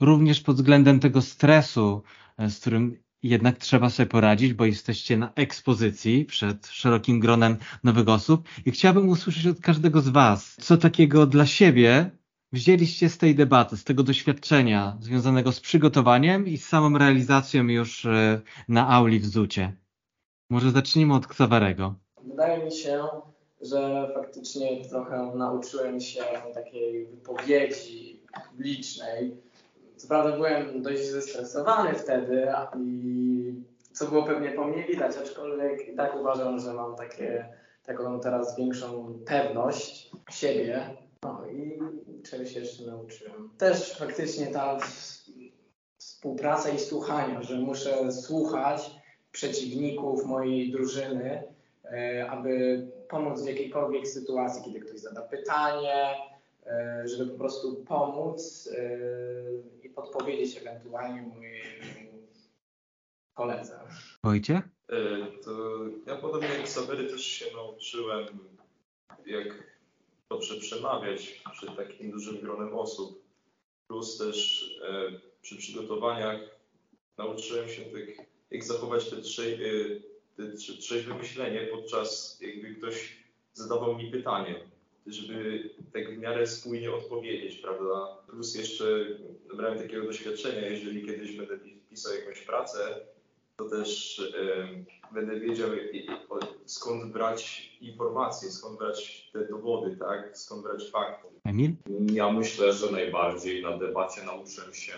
również 0.00 0.40
pod 0.40 0.56
względem 0.56 1.00
tego 1.00 1.22
stresu, 1.22 2.02
e, 2.38 2.50
z 2.50 2.60
którym 2.60 2.96
jednak 3.22 3.58
trzeba 3.58 3.90
sobie 3.90 4.06
poradzić, 4.06 4.52
bo 4.52 4.64
jesteście 4.64 5.16
na 5.16 5.32
ekspozycji 5.34 6.24
przed 6.24 6.66
szerokim 6.66 7.20
gronem 7.20 7.56
nowych 7.84 8.08
osób 8.08 8.48
i 8.66 8.70
chciałbym 8.70 9.08
usłyszeć 9.08 9.46
od 9.46 9.60
każdego 9.60 10.00
z 10.00 10.08
Was, 10.08 10.56
co 10.60 10.76
takiego 10.76 11.26
dla 11.26 11.46
siebie 11.46 12.19
wzięliście 12.52 13.08
z 13.08 13.18
tej 13.18 13.34
debaty, 13.34 13.76
z 13.76 13.84
tego 13.84 14.02
doświadczenia 14.02 14.96
związanego 15.00 15.52
z 15.52 15.60
przygotowaniem 15.60 16.46
i 16.46 16.58
z 16.58 16.68
samą 16.68 16.98
realizacją 16.98 17.64
już 17.64 18.06
e, 18.06 18.40
na 18.68 18.88
auli 18.88 19.20
w 19.20 19.26
Zucie. 19.26 19.72
Może 20.50 20.70
zacznijmy 20.70 21.14
od 21.14 21.26
Ksawerego. 21.26 21.94
Wydaje 22.24 22.64
mi 22.64 22.72
się, 22.72 23.04
że 23.60 24.10
faktycznie 24.14 24.84
trochę 24.84 25.32
nauczyłem 25.34 26.00
się 26.00 26.22
takiej 26.54 27.06
wypowiedzi 27.06 28.22
publicznej. 28.50 29.36
Co 29.96 30.08
prawda 30.08 30.32
byłem 30.32 30.82
dość 30.82 31.10
zestresowany 31.10 31.94
wtedy 31.94 32.48
i 32.78 33.54
co 33.92 34.06
było 34.06 34.22
pewnie 34.22 34.50
po 34.50 34.64
mnie 34.64 34.84
widać, 34.84 35.16
aczkolwiek 35.16 35.88
i 35.88 35.96
tak 35.96 36.16
uważam, 36.20 36.58
że 36.58 36.74
mam 36.74 36.96
takie, 36.96 37.48
taką 37.82 38.20
teraz 38.20 38.56
większą 38.56 39.18
pewność 39.26 40.10
siebie. 40.30 40.96
No 41.22 41.46
i 41.46 41.78
czegoś 42.22 42.52
jeszcze 42.52 42.84
nauczyłem. 42.84 43.50
Też 43.58 43.98
faktycznie 43.98 44.46
ta 44.46 44.78
współpraca 45.98 46.70
i 46.70 46.78
słuchanie, 46.78 47.42
że 47.42 47.58
muszę 47.58 48.12
słuchać 48.12 48.90
przeciwników 49.32 50.26
mojej 50.26 50.70
drużyny, 50.70 51.42
e, 51.84 52.30
aby 52.30 52.86
pomóc 53.08 53.42
w 53.42 53.46
jakiejkolwiek 53.46 54.08
sytuacji, 54.08 54.64
kiedy 54.64 54.80
ktoś 54.80 55.00
zada 55.00 55.22
pytanie, 55.22 56.16
e, 56.66 57.02
żeby 57.08 57.30
po 57.30 57.38
prostu 57.38 57.84
pomóc 57.84 58.68
e, 58.78 59.86
i 59.86 59.88
podpowiedzieć 59.88 60.56
ewentualnie 60.56 61.22
mojemu 61.22 62.28
koledze. 63.34 63.80
Wojciech? 64.24 64.60
To 65.44 65.50
ja 66.06 66.16
podobnie 66.16 66.48
jak 66.48 66.68
Sawery 66.68 67.04
też 67.04 67.24
się 67.24 67.46
nauczyłem, 67.56 68.26
jak 69.26 69.46
dobrze 70.30 70.56
przemawiać 70.56 71.42
przed 71.52 71.76
takim 71.76 72.10
dużym 72.10 72.40
gronem 72.40 72.74
osób. 72.74 73.22
Plus 73.88 74.18
też 74.18 74.68
e, 74.88 75.20
przy 75.42 75.56
przygotowaniach 75.56 76.40
nauczyłem 77.18 77.68
się 77.68 77.82
tak, 77.82 78.26
jak 78.50 78.64
zachować 78.64 79.10
te, 79.10 79.16
te 80.36 80.52
trzeźwe 80.56 81.14
myślenie 81.14 81.66
podczas 81.66 82.38
jakby 82.40 82.74
ktoś 82.74 83.16
zadawał 83.52 83.98
mi 83.98 84.10
pytanie, 84.10 84.54
żeby 85.06 85.70
tak 85.92 86.14
w 86.14 86.18
miarę 86.18 86.46
spójnie 86.46 86.92
odpowiedzieć, 86.92 87.56
prawda? 87.56 88.16
Plus 88.26 88.54
jeszcze 88.54 89.06
brałem 89.54 89.78
takiego 89.78 90.06
doświadczenia, 90.06 90.68
jeżeli 90.68 91.06
kiedyś 91.06 91.36
będę 91.36 91.58
pisał 91.90 92.14
jakąś 92.14 92.40
pracę, 92.40 93.00
to 93.60 93.68
też 93.68 94.22
będę 95.12 95.40
wiedział 95.40 95.68
skąd 96.64 97.12
brać 97.12 97.70
informacje, 97.80 98.50
skąd 98.50 98.78
brać 98.78 99.30
te 99.32 99.46
dowody, 99.46 99.96
tak? 99.96 100.38
skąd 100.38 100.62
brać 100.62 100.90
fakty. 100.90 101.28
Emil? 101.44 101.70
Ja 102.12 102.32
myślę, 102.32 102.72
że 102.72 102.92
najbardziej 102.92 103.62
na 103.62 103.78
debacie 103.78 104.22
nauczyłem 104.22 104.74
się 104.74 104.92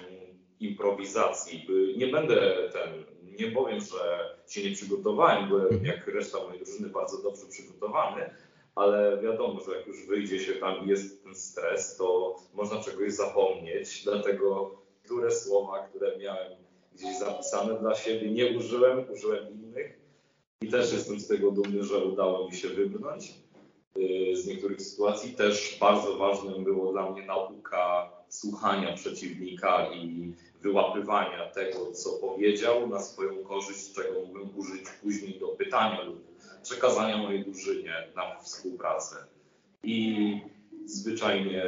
improwizacji. 0.60 1.66
Nie 1.96 2.06
będę 2.06 2.56
ten, 2.72 3.04
nie 3.40 3.50
powiem, 3.50 3.80
że 3.80 4.30
się 4.48 4.70
nie 4.70 4.74
przygotowałem, 4.76 5.48
byłem 5.48 5.62
Mhm. 5.66 5.84
jak 5.84 6.06
reszta 6.06 6.38
mojej 6.38 6.64
drużyny 6.64 6.88
bardzo 6.88 7.22
dobrze 7.22 7.46
przygotowany, 7.50 8.30
ale 8.74 9.22
wiadomo, 9.22 9.60
że 9.60 9.76
jak 9.76 9.86
już 9.86 10.06
wyjdzie 10.06 10.38
się 10.38 10.52
tam 10.52 10.84
i 10.86 10.88
jest 10.88 11.24
ten 11.24 11.34
stres, 11.34 11.96
to 11.96 12.36
można 12.54 12.80
czegoś 12.80 13.12
zapomnieć, 13.12 14.04
dlatego 14.04 14.74
które 15.04 15.30
słowa, 15.30 15.88
które 15.88 16.18
miałem 16.18 16.61
gdzieś 16.94 17.18
zapisane 17.18 17.80
dla 17.80 17.94
siebie, 17.94 18.30
nie 18.30 18.58
użyłem, 18.58 19.04
użyłem 19.12 19.50
innych 19.50 20.00
i 20.60 20.68
też 20.68 20.92
jestem 20.92 21.20
z 21.20 21.28
tego 21.28 21.50
dumny, 21.50 21.84
że 21.84 22.04
udało 22.04 22.48
mi 22.48 22.56
się 22.56 22.68
wybrnąć 22.68 23.34
y, 23.96 24.36
z 24.36 24.46
niektórych 24.46 24.82
sytuacji. 24.82 25.32
Też 25.32 25.76
bardzo 25.80 26.16
ważnym 26.16 26.64
było 26.64 26.92
dla 26.92 27.10
mnie 27.10 27.26
nauka 27.26 28.10
słuchania 28.28 28.92
przeciwnika 28.92 29.92
i 29.94 30.32
wyłapywania 30.62 31.50
tego, 31.50 31.92
co 31.92 32.10
powiedział 32.10 32.88
na 32.88 33.00
swoją 33.00 33.44
korzyść, 33.44 33.92
czego 33.92 34.20
mógłbym 34.20 34.58
użyć 34.58 34.82
później 35.02 35.40
do 35.40 35.48
pytania 35.48 36.02
lub 36.02 36.32
przekazania 36.62 37.16
mojej 37.16 37.44
drużynie 37.44 37.92
na 38.16 38.40
współpracę. 38.40 39.16
I 39.82 40.40
zwyczajnie 40.84 41.64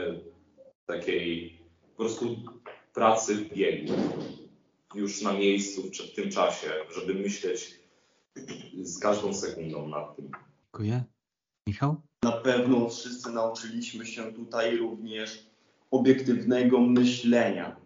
takiej 0.86 1.58
po 1.96 2.02
prostu 2.02 2.36
pracy 2.94 3.34
w 3.34 3.54
biegu, 3.54 3.92
już 4.94 5.22
na 5.22 5.32
miejscu, 5.32 5.82
w 5.82 6.14
tym 6.14 6.30
czasie, 6.30 6.70
żeby 6.94 7.14
myśleć 7.14 7.80
z 8.82 8.98
każdą 8.98 9.34
sekundą 9.34 9.88
nad 9.88 10.16
tym. 10.16 10.30
Dziękuję. 10.64 11.04
Michał? 11.66 12.02
Na 12.22 12.32
pewno 12.32 12.88
wszyscy 12.88 13.30
nauczyliśmy 13.30 14.06
się 14.06 14.32
tutaj 14.32 14.76
również 14.76 15.46
obiektywnego 15.90 16.80
myślenia, 16.80 17.76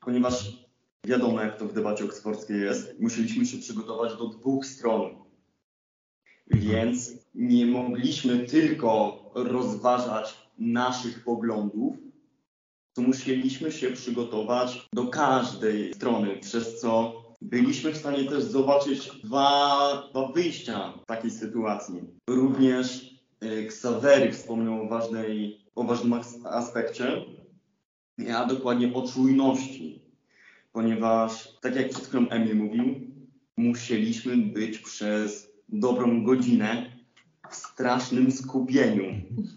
ponieważ 0.00 0.68
wiadomo, 1.06 1.40
jak 1.40 1.58
to 1.58 1.68
w 1.68 1.72
debacie 1.72 2.04
oksfordzkiej 2.04 2.60
jest, 2.60 3.00
musieliśmy 3.00 3.46
się 3.46 3.58
przygotować 3.58 4.18
do 4.18 4.26
dwóch 4.28 4.66
stron, 4.66 5.14
więc 6.46 7.12
nie 7.34 7.66
mogliśmy 7.66 8.38
tylko 8.38 9.20
rozważać 9.34 10.48
naszych 10.58 11.24
poglądów, 11.24 11.96
to 12.98 13.02
musieliśmy 13.02 13.72
się 13.72 13.90
przygotować 13.90 14.88
do 14.92 15.06
każdej 15.06 15.94
strony, 15.94 16.36
przez 16.36 16.80
co 16.80 17.22
byliśmy 17.42 17.92
w 17.92 17.96
stanie 17.96 18.24
też 18.24 18.44
zobaczyć 18.44 19.10
dwa, 19.24 20.02
dwa 20.10 20.28
wyjścia 20.28 20.92
takiej 21.06 21.30
sytuacji. 21.30 22.00
Również 22.30 23.14
Ksawery 23.68 24.32
wspomniał 24.32 24.82
o, 24.82 24.88
ważnej, 24.88 25.60
o 25.74 25.84
ważnym 25.84 26.12
as- 26.12 26.44
aspekcie, 26.44 27.22
a 28.36 28.46
dokładnie 28.46 28.94
o 28.94 29.08
czujności, 29.08 30.02
ponieważ, 30.72 31.48
tak 31.60 31.76
jak 31.76 31.88
przed 31.90 32.06
chwilą 32.06 32.28
Emil 32.28 32.56
mówił, 32.56 33.00
musieliśmy 33.56 34.36
być 34.36 34.78
przez 34.78 35.50
dobrą 35.68 36.24
godzinę 36.24 36.87
w 37.50 37.54
strasznym 37.54 38.30
skupieniu, 38.32 39.04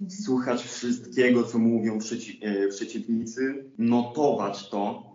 słuchać 0.10 0.64
wszystkiego, 0.64 1.44
co 1.44 1.60
mówią 1.60 1.98
przeci- 2.00 2.38
e, 2.42 2.68
przeciwnicy, 2.68 3.66
notować 3.78 4.70
to, 4.70 5.12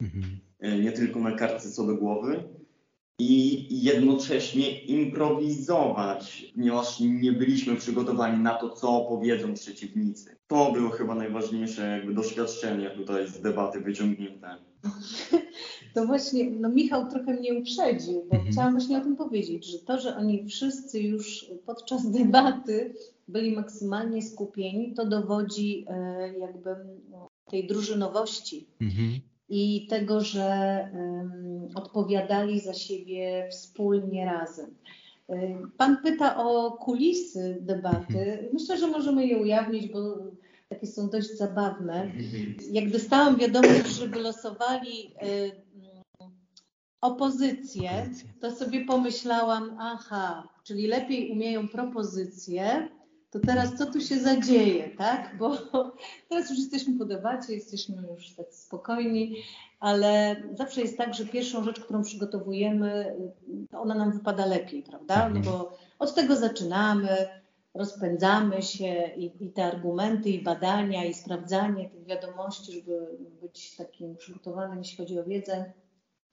Mhm. 0.00 0.24
e, 0.60 0.78
nie 0.78 0.92
tylko 0.92 1.20
na 1.20 1.32
kartce 1.32 1.70
co 1.70 1.86
do 1.86 1.94
głowy 1.94 2.42
i 3.18 3.66
jednocześnie 3.84 4.80
improwizować, 4.80 6.52
ponieważ 6.54 7.00
nie 7.00 7.32
byliśmy 7.32 7.76
przygotowani 7.76 8.42
na 8.42 8.54
to, 8.54 8.70
co 8.70 9.00
powiedzą 9.08 9.54
przeciwnicy. 9.54 10.36
To 10.46 10.72
było 10.72 10.90
chyba 10.90 11.14
najważniejsze 11.14 11.88
jakby 11.98 12.14
doświadczenie 12.14 12.90
tutaj 12.90 13.28
z 13.28 13.40
debaty 13.40 13.80
wyciągnięte. 13.80 14.56
To 15.96 16.06
właśnie, 16.06 16.50
no 16.50 16.68
Michał 16.68 17.10
trochę 17.10 17.34
mnie 17.34 17.54
uprzedził, 17.54 18.24
bo 18.30 18.36
Mhm. 18.36 18.52
chciałam 18.52 18.72
właśnie 18.72 18.98
o 18.98 19.00
tym 19.00 19.16
powiedzieć, 19.16 19.64
że 19.66 19.78
to, 19.78 20.00
że 20.00 20.16
oni 20.16 20.46
wszyscy 20.48 21.00
już 21.00 21.50
podczas 21.66 22.10
debaty 22.18 22.94
byli 23.28 23.52
maksymalnie 23.52 24.22
skupieni, 24.22 24.94
to 24.94 25.06
dowodzi 25.06 25.84
e, 25.88 26.38
jakby 26.38 26.70
no, 27.10 27.28
tej 27.50 27.66
drużynowości 27.66 28.66
Mhm. 28.80 29.20
i 29.48 29.86
tego, 29.90 30.20
że 30.20 30.44
em, 30.92 31.68
odpowiadali 31.74 32.60
za 32.60 32.74
siebie 32.74 33.48
wspólnie 33.50 34.24
razem. 34.24 34.74
E, 35.28 35.58
Pan 35.76 35.96
pyta 36.02 36.44
o 36.44 36.72
kulisy 36.72 37.58
debaty. 37.60 38.48
Myślę, 38.52 38.78
że 38.78 38.86
możemy 38.86 39.26
je 39.26 39.38
ujawnić, 39.38 39.92
bo 39.92 40.16
takie 40.68 40.86
są 40.86 41.08
dość 41.10 41.36
zabawne. 41.38 42.10
Jak 42.72 42.90
dostałam 42.90 43.36
wiadomość, 43.36 43.86
że 43.86 44.08
wylosowali 44.08 45.06
y, 45.22 45.26
mm, 45.26 45.50
opozycję, 47.00 48.10
to 48.40 48.50
sobie 48.50 48.84
pomyślałam, 48.84 49.76
aha, 49.80 50.48
czyli 50.64 50.86
lepiej 50.86 51.30
umieją 51.30 51.68
propozycje 51.68 52.88
to 53.30 53.46
teraz 53.46 53.74
co 53.74 53.86
tu 53.86 54.00
się 54.00 54.18
zadzieje, 54.18 54.90
tak? 54.98 55.36
Bo 55.38 55.56
teraz 56.28 56.50
już 56.50 56.58
jesteśmy 56.58 56.98
po 56.98 57.04
debacie, 57.04 57.54
jesteśmy 57.54 58.02
już 58.02 58.34
tak 58.34 58.54
spokojni, 58.54 59.36
ale 59.80 60.36
zawsze 60.54 60.80
jest 60.80 60.98
tak, 60.98 61.14
że 61.14 61.26
pierwszą 61.26 61.64
rzecz, 61.64 61.80
którą 61.80 62.02
przygotowujemy, 62.02 63.16
ona 63.72 63.94
nam 63.94 64.12
wypada 64.12 64.46
lepiej, 64.46 64.82
prawda? 64.82 65.28
No 65.28 65.40
bo 65.40 65.78
od 65.98 66.14
tego 66.14 66.36
zaczynamy, 66.36 67.08
rozpędzamy 67.74 68.62
się 68.62 69.10
i, 69.16 69.44
i 69.44 69.50
te 69.50 69.64
argumenty, 69.64 70.30
i 70.30 70.42
badania, 70.42 71.04
i 71.04 71.14
sprawdzanie 71.14 71.90
tych 71.90 72.04
wiadomości, 72.04 72.72
żeby 72.72 73.18
być 73.42 73.76
takim 73.76 74.16
przygotowanym, 74.16 74.78
jeśli 74.78 74.96
chodzi 74.96 75.18
o 75.18 75.24
wiedzę, 75.24 75.72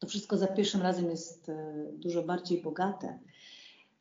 to 0.03 0.10
wszystko 0.10 0.38
za 0.38 0.48
pierwszym 0.48 0.81
razem 0.81 1.10
jest 1.10 1.50
e, 1.50 1.86
dużo 1.93 2.24
bardziej 2.24 2.62
bogate. 2.62 3.19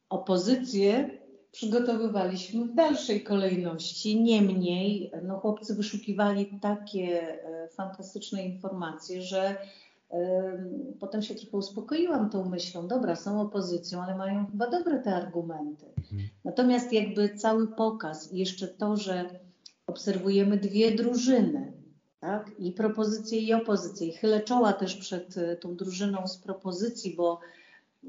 Opozycję 0.08 1.10
przygotowywaliśmy 1.52 2.64
w 2.64 2.74
dalszej 2.74 3.22
kolejności. 3.22 4.22
Niemniej 4.22 5.12
no, 5.22 5.38
chłopcy 5.38 5.74
wyszukiwali 5.74 6.58
takie 6.60 7.38
e, 7.44 7.68
fantastyczne 7.68 8.44
informacje, 8.44 9.22
że 9.22 9.56
Potem 11.00 11.22
się 11.22 11.34
trochę 11.34 11.56
uspokoiłam 11.56 12.30
tą 12.30 12.48
myślą, 12.48 12.88
dobra, 12.88 13.16
są 13.16 13.40
opozycją, 13.40 14.02
ale 14.02 14.16
mają 14.16 14.46
chyba 14.46 14.70
dobre 14.70 14.98
te 14.98 15.14
argumenty. 15.14 15.86
Mhm. 15.86 16.28
Natomiast 16.44 16.92
jakby 16.92 17.34
cały 17.34 17.68
pokaz 17.68 18.32
i 18.32 18.38
jeszcze 18.38 18.68
to, 18.68 18.96
że 18.96 19.30
obserwujemy 19.86 20.56
dwie 20.56 20.94
drużyny, 20.94 21.71
tak? 22.22 22.50
i 22.58 22.72
propozycje 22.72 23.38
i 23.38 23.54
opozycje. 23.54 24.06
I 24.06 24.12
chylę 24.12 24.40
czoła 24.40 24.72
też 24.72 24.96
przed 24.96 25.36
e, 25.36 25.56
tą 25.56 25.76
drużyną 25.76 26.28
z 26.28 26.38
propozycji, 26.38 27.16
bo 27.16 27.40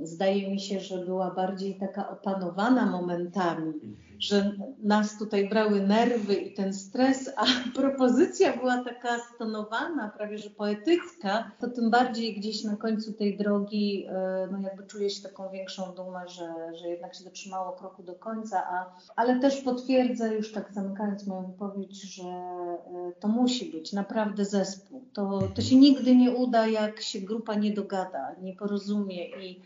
zdaje 0.02 0.52
mi 0.52 0.60
się, 0.60 0.80
że 0.80 1.06
była 1.06 1.32
bardziej 1.32 1.76
taka 1.76 2.10
opanowana 2.10 2.86
momentami, 2.86 3.74
że 4.20 4.52
nas 4.84 5.18
tutaj 5.18 5.50
brały 5.50 5.82
nerwy 5.82 6.34
i 6.34 6.54
ten 6.54 6.74
stres, 6.74 7.32
a 7.38 7.46
propozycja 7.80 8.58
była 8.58 8.84
taka 8.84 9.20
stonowana, 9.36 10.10
prawie 10.18 10.38
że 10.38 10.50
poetycka, 10.50 11.52
to 11.60 11.68
tym 11.68 11.92
bardziej 11.92 12.36
gdzieś 12.36 12.64
na 12.64 12.76
końcu 12.76 13.14
tej 13.14 13.38
drogi, 13.38 14.06
e, 14.10 14.48
no 14.52 14.60
jakby 14.60 14.84
czuję 14.84 15.10
się 15.10 15.24
taką 15.24 15.50
większą 15.50 15.92
dumę, 15.96 16.28
że, 16.28 16.78
że 16.78 16.88
jednak 16.88 17.16
się 17.16 17.24
dotrzymało 17.24 17.72
kroku 17.72 18.04
do 18.04 18.16
końca, 18.16 18.68
a, 18.68 18.96
ale 19.16 19.40
też 19.40 19.62
potwierdzę 19.62 20.36
już 20.36 20.52
tak 20.52 20.74
zamykając 20.74 21.28
moją 21.28 21.46
wypowiedź, 21.46 22.16
że 22.16 22.24
e, 22.24 23.12
to 23.20 23.28
musi 23.28 23.72
być 23.72 23.94
naprawdę 23.94 24.46
zespół. 24.46 25.04
To, 25.14 25.40
to 25.56 25.62
się 25.62 25.76
nigdy 25.76 26.16
nie 26.16 26.32
uda, 26.32 26.68
jak 26.68 27.02
się 27.02 27.22
grupa 27.22 27.56
nie 27.56 27.74
dogada, 27.74 28.36
nie 28.42 28.56
porozumie 28.56 29.30
i 29.30 29.62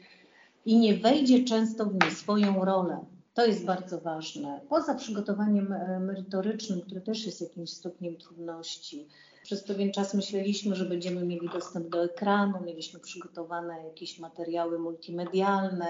i 0.68 0.78
nie 0.78 0.94
wejdzie 0.94 1.44
często 1.44 1.86
w 1.86 1.94
nie 1.94 2.12
swoją 2.12 2.66
rolę. 2.66 3.06
To 3.38 3.46
jest 3.46 3.66
bardzo 3.66 4.00
ważne. 4.00 4.62
Poza 4.70 4.96
przygotowaniem 4.96 5.74
e, 5.74 6.00
merytorycznym, 6.00 6.82
które 6.82 7.02
też 7.02 7.26
jest 7.26 7.42
jakimś 7.42 7.70
stopniem 7.70 8.18
trudności. 8.18 9.08
Przez 9.44 9.64
pewien 9.64 9.92
czas 9.92 10.14
myśleliśmy, 10.14 10.76
że 10.76 10.86
będziemy 10.86 11.26
mieli 11.26 11.50
dostęp 11.50 11.90
do 11.90 12.04
ekranu, 12.04 12.64
mieliśmy 12.66 13.00
przygotowane 13.00 13.84
jakieś 13.84 14.20
materiały 14.20 14.80
multimedialne. 14.80 15.86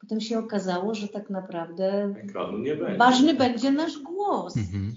Potem 0.00 0.20
się 0.20 0.38
okazało, 0.38 0.94
że 0.94 1.08
tak 1.08 1.30
naprawdę 1.30 2.14
będzie. 2.14 2.98
ważny 2.98 3.34
będzie 3.34 3.72
nasz 3.72 3.98
głos. 3.98 4.56
Mhm. 4.56 4.96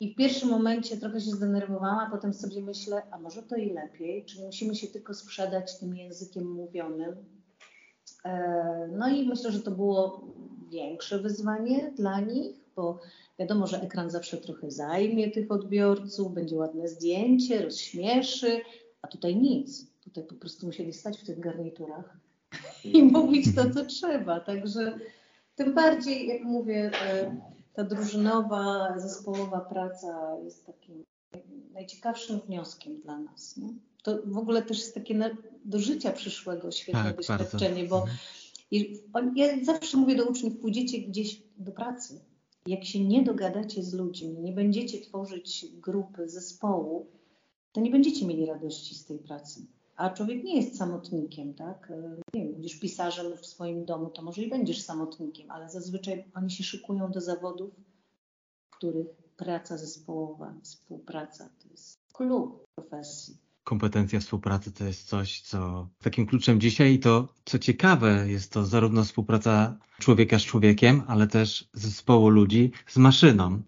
I 0.00 0.14
w 0.14 0.16
pierwszym 0.16 0.48
momencie 0.48 0.96
trochę 0.96 1.20
się 1.20 1.30
zdenerwowałam, 1.30 1.98
a 1.98 2.10
potem 2.10 2.34
sobie 2.34 2.62
myślę, 2.62 3.02
a 3.10 3.18
może 3.18 3.42
to 3.42 3.56
i 3.56 3.72
lepiej, 3.72 4.24
czyli 4.24 4.44
musimy 4.44 4.74
się 4.74 4.86
tylko 4.86 5.14
sprzedać 5.14 5.78
tym 5.78 5.96
językiem 5.96 6.52
mówionym, 6.52 7.16
E, 8.26 8.88
no 8.92 9.08
i 9.08 9.28
myślę, 9.28 9.52
że 9.52 9.60
to 9.60 9.70
było 9.70 10.28
większe 10.70 11.18
wyzwanie 11.18 11.92
dla 11.96 12.20
nich, 12.20 12.56
bo 12.76 12.98
wiadomo, 13.38 13.66
że 13.66 13.82
ekran 13.82 14.10
zawsze 14.10 14.36
trochę 14.36 14.70
zajmie 14.70 15.30
tych 15.30 15.50
odbiorców, 15.50 16.34
będzie 16.34 16.56
ładne 16.56 16.88
zdjęcie, 16.88 17.62
rozśmieszy, 17.64 18.60
a 19.02 19.08
tutaj 19.08 19.36
nic. 19.36 19.86
Tutaj 20.00 20.24
po 20.24 20.34
prostu 20.34 20.66
musieli 20.66 20.92
stać 20.92 21.18
w 21.18 21.26
tych 21.26 21.40
garniturach 21.40 22.16
i 22.84 23.02
mówić 23.02 23.46
to, 23.54 23.70
co 23.70 23.84
trzeba. 23.84 24.40
Także 24.40 24.98
tym 25.54 25.74
bardziej, 25.74 26.28
jak 26.28 26.42
mówię, 26.42 26.90
e, 27.02 27.36
ta 27.74 27.84
drużynowa, 27.84 28.94
zespołowa 28.96 29.60
praca 29.60 30.36
jest 30.44 30.66
takim 30.66 31.04
najciekawszym 31.72 32.40
wnioskiem 32.40 33.00
dla 33.00 33.18
nas. 33.18 33.56
Nie? 33.56 33.68
To 34.02 34.18
w 34.24 34.38
ogóle 34.38 34.62
też 34.62 34.78
jest 34.78 34.94
takie 34.94 35.36
do 35.64 35.78
życia 35.78 36.12
przyszłego 36.12 36.70
świetne 36.70 37.04
tak, 37.04 37.16
doświadczenie, 37.16 37.82
bardzo. 37.82 37.96
bo 37.96 38.00
mhm. 38.00 38.18
Ja 39.36 39.64
zawsze 39.64 39.96
mówię 39.96 40.16
do 40.16 40.24
uczniów, 40.24 40.56
pójdziecie 40.56 40.98
gdzieś 40.98 41.42
do 41.56 41.72
pracy. 41.72 42.20
Jak 42.66 42.84
się 42.84 43.04
nie 43.04 43.22
dogadacie 43.22 43.82
z 43.82 43.94
ludźmi, 43.94 44.38
nie 44.38 44.52
będziecie 44.52 45.00
tworzyć 45.00 45.66
grupy, 45.72 46.28
zespołu, 46.28 47.06
to 47.72 47.80
nie 47.80 47.90
będziecie 47.90 48.26
mieli 48.26 48.46
radości 48.46 48.94
z 48.94 49.04
tej 49.04 49.18
pracy. 49.18 49.66
A 49.96 50.10
człowiek 50.10 50.44
nie 50.44 50.56
jest 50.56 50.76
samotnikiem, 50.76 51.54
tak? 51.54 51.92
Nie 52.34 52.42
wiem, 52.42 52.52
będziesz 52.52 52.80
pisarzem 52.80 53.36
w 53.36 53.46
swoim 53.46 53.84
domu, 53.84 54.10
to 54.10 54.22
może 54.22 54.42
i 54.42 54.50
będziesz 54.50 54.82
samotnikiem, 54.82 55.50
ale 55.50 55.70
zazwyczaj 55.70 56.24
oni 56.34 56.50
się 56.50 56.64
szykują 56.64 57.10
do 57.10 57.20
zawodów, 57.20 57.70
w 58.70 58.76
których 58.76 59.06
praca 59.36 59.76
zespołowa, 59.76 60.54
współpraca 60.62 61.50
to 61.62 61.68
jest 61.68 61.98
klub 62.12 62.64
profesji 62.74 63.45
kompetencja 63.66 64.20
współpracy 64.20 64.72
to 64.72 64.84
jest 64.84 65.08
coś, 65.08 65.40
co 65.40 65.88
takim 66.02 66.26
kluczem 66.26 66.60
dzisiaj 66.60 66.98
to, 66.98 67.28
co 67.44 67.58
ciekawe, 67.58 68.24
jest 68.28 68.52
to 68.52 68.66
zarówno 68.66 69.04
współpraca 69.04 69.78
człowieka 69.98 70.38
z 70.38 70.42
człowiekiem, 70.42 71.02
ale 71.06 71.26
też 71.26 71.68
zespołu 71.72 72.28
ludzi 72.28 72.72
z 72.86 72.96
maszyną. 72.96 73.62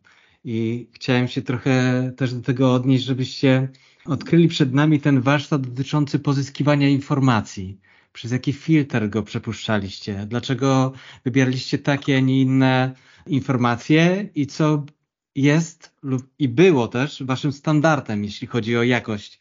I 0.45 0.89
chciałem 0.93 1.29
się 1.29 1.43
trochę 1.43 1.73
też 2.17 2.35
do 2.35 2.41
tego 2.41 2.75
odnieść, 2.75 3.05
żebyście 3.05 3.69
odkryli 4.05 4.49
przed 4.49 4.75
nami 4.75 5.01
ten 5.01 5.21
warsztat 5.21 5.67
dotyczący 5.67 6.19
pozyskiwania 6.19 6.89
informacji. 6.89 7.81
Przez 8.13 8.33
jaki 8.33 8.53
filtr 8.53 9.09
go 9.09 9.23
przepuszczaliście? 9.23 10.27
Dlaczego 10.27 10.93
wybieraliście 11.25 11.79
takie, 11.79 12.17
a 12.17 12.21
nie 12.21 12.41
inne 12.41 12.95
informacje? 13.27 14.29
I 14.35 14.47
co 14.47 14.85
jest 15.35 15.95
lub 16.03 16.23
i 16.39 16.49
było 16.49 16.89
też 16.89 17.23
waszym 17.23 17.53
standardem, 17.53 18.25
jeśli 18.25 18.47
chodzi 18.47 18.77
o 18.77 18.83
jakość 18.83 19.39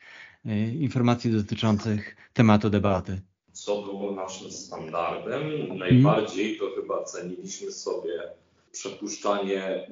informacji 0.79 1.31
dotyczących 1.31 2.15
tematu 2.33 2.69
debaty. 2.69 3.21
Co 3.51 3.81
było 3.81 4.11
naszym 4.11 4.51
standardem? 4.51 5.43
Najbardziej 5.77 6.57
to 6.57 6.71
chyba 6.75 7.03
ceniliśmy 7.03 7.71
sobie 7.71 8.23
przepuszczanie, 8.71 9.87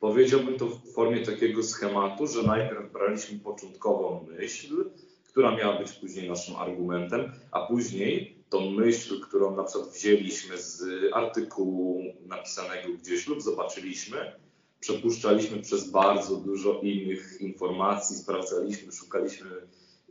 powiedziałbym 0.00 0.58
to 0.58 0.66
w 0.66 0.92
formie 0.92 1.26
takiego 1.26 1.62
schematu, 1.62 2.26
że 2.26 2.42
najpierw 2.42 2.92
braliśmy 2.92 3.38
początkową 3.38 4.26
myśl, 4.38 4.90
która 5.28 5.56
miała 5.56 5.78
być 5.78 5.92
później 5.92 6.28
naszym 6.28 6.56
argumentem, 6.56 7.32
a 7.52 7.66
później 7.66 8.40
tą 8.48 8.70
myśl, 8.70 9.20
którą 9.20 9.56
na 9.56 9.64
przykład 9.64 9.88
wzięliśmy 9.88 10.58
z 10.58 10.84
artykułu 11.12 12.02
napisanego 12.26 12.88
gdzieś 13.02 13.26
lub 13.26 13.42
zobaczyliśmy, 13.42 14.32
przepuszczaliśmy 14.80 15.62
przez 15.62 15.90
bardzo 15.90 16.36
dużo 16.36 16.80
innych 16.80 17.40
informacji, 17.40 18.16
sprawdzaliśmy, 18.16 18.92
szukaliśmy 18.92 19.50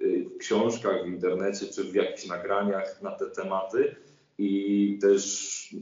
y, 0.01 0.25
w 0.35 0.37
książkach, 0.37 1.03
w 1.03 1.07
internecie 1.07 1.67
czy 1.67 1.83
w 1.83 1.95
jakichś 1.95 2.27
nagraniach 2.27 3.01
na 3.01 3.11
te 3.11 3.25
tematy 3.25 3.95
i 4.37 4.97
też 5.01 5.75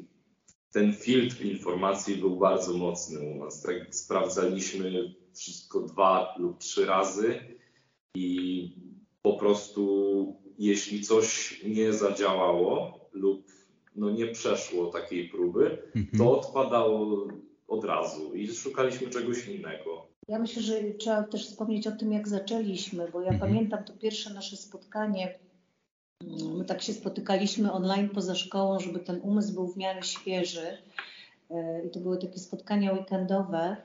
ten 0.71 0.93
filtr 0.93 1.41
informacji 1.41 2.15
był 2.15 2.37
bardzo 2.37 2.73
mocny 2.73 3.19
u 3.19 3.35
nas. 3.35 3.61
Tak 3.61 3.95
sprawdzaliśmy 3.95 5.15
wszystko 5.35 5.81
dwa 5.81 6.35
lub 6.39 6.59
trzy 6.59 6.85
razy 6.85 7.39
i 8.15 8.71
po 9.21 9.33
prostu 9.33 10.35
jeśli 10.59 11.01
coś 11.01 11.59
nie 11.63 11.93
zadziałało 11.93 12.99
lub 13.13 13.47
no 13.95 14.11
nie 14.11 14.27
przeszło 14.27 14.85
takiej 14.85 15.29
próby, 15.29 15.77
to 15.93 15.99
mhm. 15.99 16.29
odpadało 16.29 17.27
od 17.67 17.83
razu 17.85 18.33
i 18.33 18.47
szukaliśmy 18.47 19.09
czegoś 19.09 19.47
innego. 19.47 20.07
Ja 20.27 20.39
myślę, 20.39 20.61
że 20.61 20.81
trzeba 20.99 21.23
też 21.23 21.47
wspomnieć 21.47 21.87
o 21.87 21.91
tym, 21.91 22.11
jak 22.11 22.27
zaczęliśmy, 22.27 23.07
bo 23.11 23.21
ja 23.21 23.31
mhm. 23.31 23.39
pamiętam 23.39 23.83
to 23.83 23.93
pierwsze 23.93 24.33
nasze 24.33 24.57
spotkanie. 24.57 25.39
My 26.57 26.65
tak 26.65 26.81
się 26.81 26.93
spotykaliśmy 26.93 27.71
online 27.71 28.09
poza 28.09 28.35
szkołą, 28.35 28.79
żeby 28.79 28.99
ten 28.99 29.19
umysł 29.21 29.53
był 29.53 29.67
w 29.67 29.77
miarę 29.77 30.03
świeży. 30.03 30.77
E, 31.49 31.85
I 31.85 31.89
to 31.89 31.99
były 31.99 32.17
takie 32.17 32.39
spotkania 32.39 32.93
weekendowe. 32.93 33.77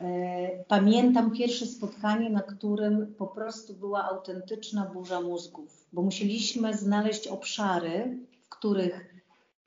E, 0.00 0.64
pamiętam 0.68 1.30
pierwsze 1.30 1.66
spotkanie, 1.66 2.30
na 2.30 2.42
którym 2.42 3.14
po 3.18 3.26
prostu 3.26 3.74
była 3.74 4.04
autentyczna 4.04 4.90
burza 4.94 5.20
mózgów, 5.20 5.86
bo 5.92 6.02
musieliśmy 6.02 6.74
znaleźć 6.74 7.26
obszary, 7.26 8.18
w 8.42 8.48
których 8.48 9.09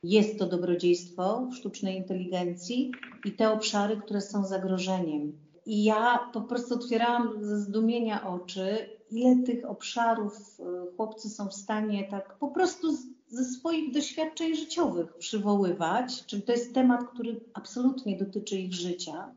jest 0.04 0.39
to 0.39 0.46
dobrodziejstwo 0.46 1.50
sztucznej 1.54 1.98
inteligencji 1.98 2.92
i 3.26 3.32
te 3.32 3.52
obszary, 3.52 3.98
które 3.98 4.22
są 4.22 4.46
zagrożeniem. 4.46 5.38
I 5.66 5.84
ja 5.84 6.30
po 6.34 6.42
prostu 6.42 6.74
otwierałam 6.74 7.46
ze 7.46 7.60
zdumienia 7.60 8.28
oczy, 8.28 8.89
ile 9.12 9.36
tych 9.36 9.70
obszarów 9.70 10.60
y, 10.60 10.96
chłopcy 10.98 11.30
są 11.30 11.48
w 11.48 11.54
stanie 11.54 12.08
tak 12.12 12.38
po 12.39 12.48
prostu 12.48 12.88
ze 13.28 13.46
swoich 13.46 13.94
doświadczeń 13.94 14.56
życiowych 14.56 15.18
przywoływać, 15.18 16.26
czyli 16.26 16.42
to 16.42 16.52
jest 16.52 16.74
temat, 16.74 17.10
który 17.13 17.39
absolutnie 17.54 18.18
dotyczy 18.18 18.58
ich 18.58 18.74
życia. 18.74 19.34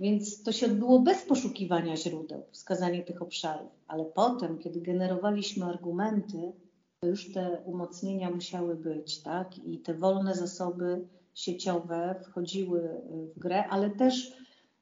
Więc 0.00 0.42
to 0.42 0.52
się 0.52 0.66
odbyło 0.66 1.00
bez 1.00 1.22
poszukiwania 1.22 1.96
źródeł, 1.96 2.42
wskazanie 2.50 3.02
tych 3.02 3.22
obszarów. 3.22 3.70
Ale 3.88 4.04
potem, 4.04 4.58
kiedy 4.58 4.80
generowaliśmy 4.80 5.64
argumenty, 5.64 6.52
to 7.00 7.06
już 7.08 7.32
te 7.32 7.58
umocnienia 7.64 8.30
musiały 8.30 8.74
być, 8.74 9.22
tak? 9.22 9.58
I 9.58 9.78
te 9.78 9.94
wolne 9.94 10.34
zasoby 10.34 11.06
sieciowe 11.34 12.14
wchodziły 12.24 12.90
w 13.36 13.38
grę, 13.38 13.64
ale 13.68 13.90
też, 13.90 14.32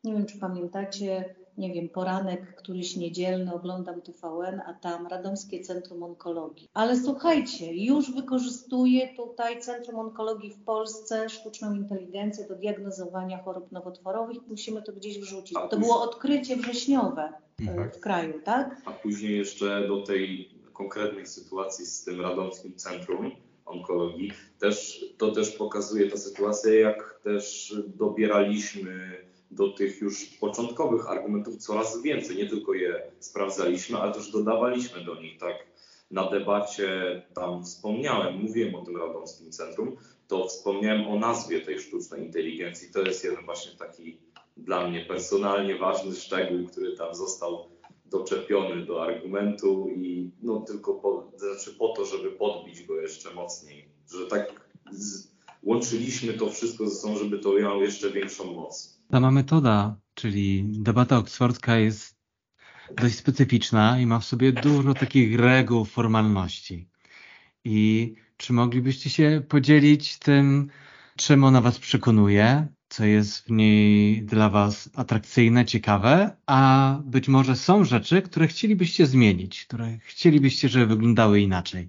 nie 0.05 0.13
wiem 0.13 0.27
czy 0.27 0.39
pamiętacie, 0.39 1.35
nie 1.59 1.73
wiem, 1.73 1.89
poranek 1.89 2.57
któryś 2.57 2.97
niedzielny, 2.97 3.55
oglądam 3.55 4.01
TVN, 4.03 4.61
a 4.67 4.75
tam 4.75 5.07
Radomskie 5.07 5.61
Centrum 5.61 6.03
Onkologii. 6.03 6.69
Ale 6.75 6.97
słuchajcie, 6.97 7.75
już 7.75 8.13
wykorzystuje 8.15 9.15
tutaj 9.17 9.61
Centrum 9.61 9.99
Onkologii 9.99 10.51
w 10.51 10.65
Polsce 10.65 11.29
sztuczną 11.29 11.75
inteligencję 11.75 12.47
do 12.47 12.55
diagnozowania 12.55 13.43
chorób 13.43 13.73
nowotworowych. 13.73 14.39
Musimy 14.49 14.83
to 14.83 14.93
gdzieś 14.93 15.19
wrzucić. 15.19 15.59
To 15.71 15.79
było 15.79 16.03
odkrycie 16.03 16.57
wrześniowe 16.57 17.23
e, 17.23 17.37
Mhm. 17.61 17.91
w 17.91 18.01
kraju, 18.01 18.41
tak? 18.45 18.83
A 18.85 18.91
później 18.91 19.39
jeszcze 19.39 19.89
do 19.89 20.03
tej 20.03 20.56
konkretnej 20.77 21.27
sytuacji 21.27 21.87
z 21.87 22.05
tym 22.05 22.21
Radomskim 22.21 22.77
Centrum 22.77 23.31
Onkologii, 23.67 24.33
też, 24.59 25.05
to 25.19 25.31
też 25.31 25.51
pokazuje 25.51 26.11
ta 26.11 26.17
sytuacja, 26.17 26.75
jak 26.75 27.21
też 27.25 27.75
dobieraliśmy 27.87 29.17
do 29.51 29.69
tych 29.69 30.01
już 30.01 30.25
początkowych 30.25 31.11
argumentów 31.11 31.57
coraz 31.57 32.03
więcej. 32.03 32.37
Nie 32.37 32.49
tylko 32.49 32.75
je 32.75 33.03
sprawdzaliśmy, 33.19 33.99
ale 33.99 34.13
też 34.13 34.31
dodawaliśmy 34.31 35.05
do 35.05 35.21
nich. 35.21 35.39
Tak 35.39 35.67
na 36.11 36.31
debacie 36.31 37.23
tam 37.35 37.65
wspomniałem, 37.65 38.39
mówiłem 38.39 38.75
o 38.75 38.85
tym 38.85 38.97
Radomskim 38.97 39.53
Centrum, 39.53 39.97
to 40.29 40.49
wspomniałem 40.49 41.07
o 41.07 41.19
nazwie 41.19 41.61
tej 41.61 41.81
sztucznej 41.81 42.23
inteligencji. 42.23 42.93
To 42.93 43.03
jest 43.03 43.25
jeden 43.25 43.45
właśnie 43.45 43.73
taki 43.79 44.19
dla 44.57 44.89
mnie 44.89 45.05
personalnie 45.05 45.79
ważny 45.79 46.15
szczegół, 46.15 46.67
który 46.67 46.97
tam 46.97 47.15
został 47.15 47.76
doczepiony 48.11 48.87
do 48.87 49.03
argumentu 49.03 49.89
i 49.97 50.31
no 50.43 50.61
tylko 50.61 50.95
po, 50.95 51.33
znaczy 51.37 51.79
po 51.79 51.89
to, 51.89 52.05
żeby 52.05 52.31
podbić 52.31 52.87
go 52.87 53.01
jeszcze 53.01 53.35
mocniej. 53.35 53.89
Że 54.13 54.27
tak 54.27 54.71
z, 54.93 55.29
łączyliśmy 55.63 56.33
to 56.33 56.51
wszystko 56.51 56.89
ze 56.89 56.95
sobą, 56.95 57.19
żeby 57.19 57.39
to 57.39 57.53
miało 57.53 57.83
jeszcze 57.83 58.11
większą 58.11 58.53
moc. 58.53 59.01
Sama 59.11 59.31
metoda, 59.31 59.97
czyli 60.15 60.65
debata 60.67 61.19
oksfordzka 61.19 61.77
jest 61.77 62.17
dość 62.97 63.15
specyficzna 63.15 64.01
i 64.01 64.07
ma 64.07 64.19
w 64.19 64.25
sobie 64.25 64.53
dużo 64.53 64.95
takich 64.95 65.41
reguł, 65.41 65.85
formalności. 65.85 66.89
I 67.65 68.15
czy 68.37 68.53
moglibyście 68.53 69.11
się 69.11 69.43
podzielić 69.49 70.19
tym, 70.19 70.71
czym 71.17 71.45
ona 71.45 71.61
Was 71.61 71.79
przekonuje, 71.79 72.67
co 72.97 73.05
jest 73.05 73.47
w 73.47 73.51
niej 73.51 74.23
dla 74.23 74.49
Was 74.51 74.91
atrakcyjne, 74.95 75.65
ciekawe, 75.65 76.37
a 76.47 77.01
być 77.05 77.29
może 77.29 77.57
są 77.57 77.85
rzeczy, 77.85 78.23
które 78.23 78.47
chcielibyście 78.47 79.07
zmienić, 79.07 79.65
które 79.65 79.99
chcielibyście, 79.99 80.69
żeby 80.69 80.87
wyglądały 80.87 81.41
inaczej? 81.41 81.89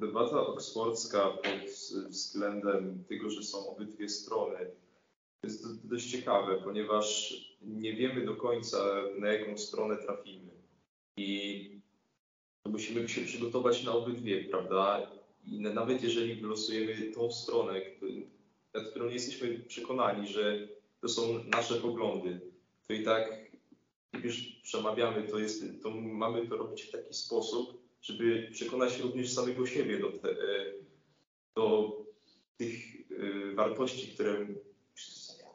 Debata 0.00 0.40
oksfordzka 0.40 1.18
pod 1.28 1.70
względem 2.08 3.04
tego, 3.08 3.30
że 3.30 3.42
są 3.42 3.68
obydwie 3.68 4.08
strony, 4.08 4.58
jest 5.44 5.86
dość 5.88 6.10
ciekawe, 6.10 6.60
ponieważ 6.64 7.34
nie 7.62 7.94
wiemy 7.94 8.24
do 8.24 8.36
końca, 8.36 8.78
na 9.18 9.26
jaką 9.32 9.58
stronę 9.58 9.96
trafimy. 9.96 10.50
I 11.18 11.70
musimy 12.66 13.08
się 13.08 13.20
przygotować 13.20 13.84
na 13.84 13.92
obydwie, 13.92 14.44
prawda? 14.44 15.10
I 15.46 15.60
na- 15.60 15.72
nawet 15.72 16.02
jeżeli 16.02 16.34
wylosujemy 16.34 17.12
tą 17.14 17.32
stronę, 17.32 17.80
nad 18.78 18.90
którą 18.90 19.06
nie 19.06 19.14
jesteśmy 19.14 19.58
przekonani, 19.58 20.28
że 20.28 20.68
to 21.00 21.08
są 21.08 21.44
nasze 21.44 21.74
poglądy, 21.74 22.40
to 22.88 22.94
i 22.94 23.04
tak, 23.04 23.48
już 24.24 24.42
przemawiamy, 24.62 25.22
to, 25.22 25.38
jest, 25.38 25.64
to 25.82 25.90
mamy 25.90 26.48
to 26.48 26.56
robić 26.56 26.82
w 26.82 26.90
taki 26.90 27.14
sposób, 27.14 27.82
żeby 28.02 28.48
przekonać 28.52 29.00
również 29.00 29.32
samego 29.32 29.66
siebie 29.66 29.98
do, 29.98 30.12
te, 30.12 30.30
e, 30.30 30.34
do 31.56 31.96
tych 32.56 32.74
e, 33.10 33.54
wartości, 33.54 34.14
które 34.14 34.46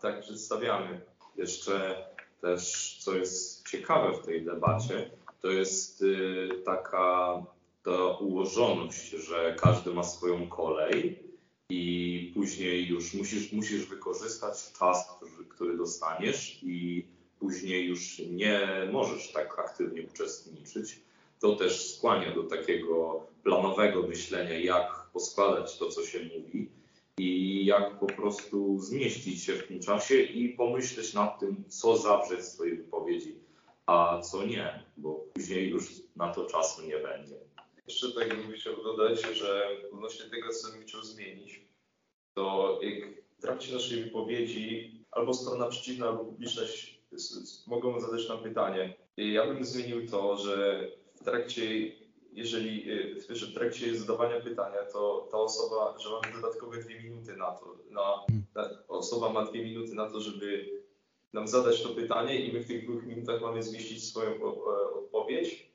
tak 0.01 0.21
przedstawiamy. 0.21 1.01
Jeszcze 1.36 2.05
też, 2.41 2.97
co 2.99 3.15
jest 3.15 3.69
ciekawe 3.69 4.13
w 4.13 4.25
tej 4.25 4.45
debacie, 4.45 5.12
to 5.41 5.51
jest 5.51 6.01
y, 6.01 6.49
taka 6.65 7.43
ta 7.83 8.07
ułożoność, 8.07 9.09
że 9.09 9.55
każdy 9.59 9.93
ma 9.93 10.03
swoją 10.03 10.47
kolej 10.47 11.22
i 11.75 12.31
później 12.33 12.88
już 12.88 13.13
musisz, 13.13 13.51
musisz 13.51 13.86
wykorzystać 13.86 14.73
czas, 14.79 15.07
który, 15.15 15.45
który 15.49 15.77
dostaniesz 15.77 16.59
i 16.63 17.05
później 17.39 17.88
już 17.88 18.19
nie 18.19 18.59
możesz 18.91 19.31
tak 19.31 19.59
aktywnie 19.59 20.01
uczestniczyć. 20.01 20.99
To 21.39 21.55
też 21.55 21.95
skłania 21.95 22.36
do 22.36 22.43
takiego 22.43 23.27
planowego 23.43 24.07
myślenia, 24.07 24.59
jak 24.59 25.07
poskładać 25.13 25.77
to, 25.77 25.89
co 25.89 26.05
się 26.05 26.19
mówi 26.23 26.69
i 27.17 27.65
jak 27.65 27.99
po 27.99 28.07
prostu 28.07 28.79
zmieścić 28.79 29.43
się 29.43 29.53
w 29.53 29.67
tym 29.67 29.79
czasie 29.79 30.15
i 30.15 30.49
pomyśleć 30.49 31.13
nad 31.13 31.39
tym, 31.39 31.63
co 31.67 31.97
zawrzeć 31.97 32.39
w 32.39 32.43
swojej 32.43 32.77
wypowiedzi, 32.77 33.36
a 33.86 34.21
co 34.21 34.45
nie, 34.45 34.83
bo 34.97 35.13
później 35.33 35.69
już 35.69 35.91
na 36.15 36.33
to 36.33 36.45
czasu 36.45 36.81
nie 36.81 36.97
będzie. 36.97 37.36
Jeszcze 37.88 38.12
tak 38.12 38.29
bym 38.29 38.51
chciał 38.51 38.83
dodać, 38.83 39.21
że 39.33 39.67
odnośnie 39.93 40.25
tego, 40.25 40.49
co 40.49 40.71
bym 40.71 40.81
chciał 40.81 41.03
zmienić, 41.03 41.62
to 42.34 42.80
jak 42.82 43.24
w 43.38 43.41
trakcie 43.41 43.74
naszej 43.74 44.04
wypowiedzi 44.04 44.91
albo 45.12 45.34
strona 45.34 45.67
przeciwna, 45.67 46.08
albo 46.08 46.26
publiczność 46.26 47.04
mogą 47.67 48.00
zadać 48.00 48.30
nam 48.30 48.43
pytanie. 48.43 48.96
Ja 49.17 49.48
bym 49.48 49.65
zmienił 49.65 50.08
to, 50.08 50.38
że 50.38 50.88
w 51.15 51.24
trakcie, 51.24 51.91
jeżeli 52.34 52.91
y, 52.91 53.36
że 53.36 53.46
w 53.46 53.54
trakcie 53.54 53.96
zadawania 53.96 54.41
pytania, 54.41 54.86
to 54.93 55.28
ta 55.32 55.38
osoba, 55.38 56.00
że 56.00 56.10
mamy 56.10 56.41
dodatkowe 56.41 56.78
dwie 56.78 57.04
minuty 57.04 57.36
na 57.36 57.52
to, 57.52 57.76
na, 57.89 58.26
na, 58.56 58.69
osoba 58.88 59.30
ma 59.30 59.46
dwie 59.46 59.63
minuty 59.63 59.96
na 59.96 60.10
to, 60.10 60.22
żeby 60.22 60.69
nam 61.34 61.48
zadać 61.48 61.84
to 61.84 61.89
pytanie 61.89 62.46
i 62.46 62.54
my 62.54 62.60
w 62.60 62.67
tych 62.67 62.86
dwóch 62.86 63.06
minutach 63.06 63.41
mamy 63.41 63.63
zmieścić 63.63 64.04
swoją 64.04 64.43
odpowiedź 64.93 65.74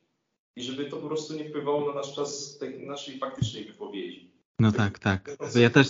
i 0.57 0.62
żeby 0.62 0.85
to 0.85 0.97
po 0.97 1.07
prostu 1.07 1.35
nie 1.35 1.49
wpływało 1.49 1.88
na 1.88 1.94
nasz 1.94 2.14
czas 2.14 2.59
tej 2.59 2.87
naszej 2.87 3.18
faktycznej 3.18 3.64
wypowiedzi. 3.64 4.27
No 4.61 4.73
tak, 4.73 4.99
tak. 4.99 5.31
Ja 5.55 5.71
też 5.71 5.88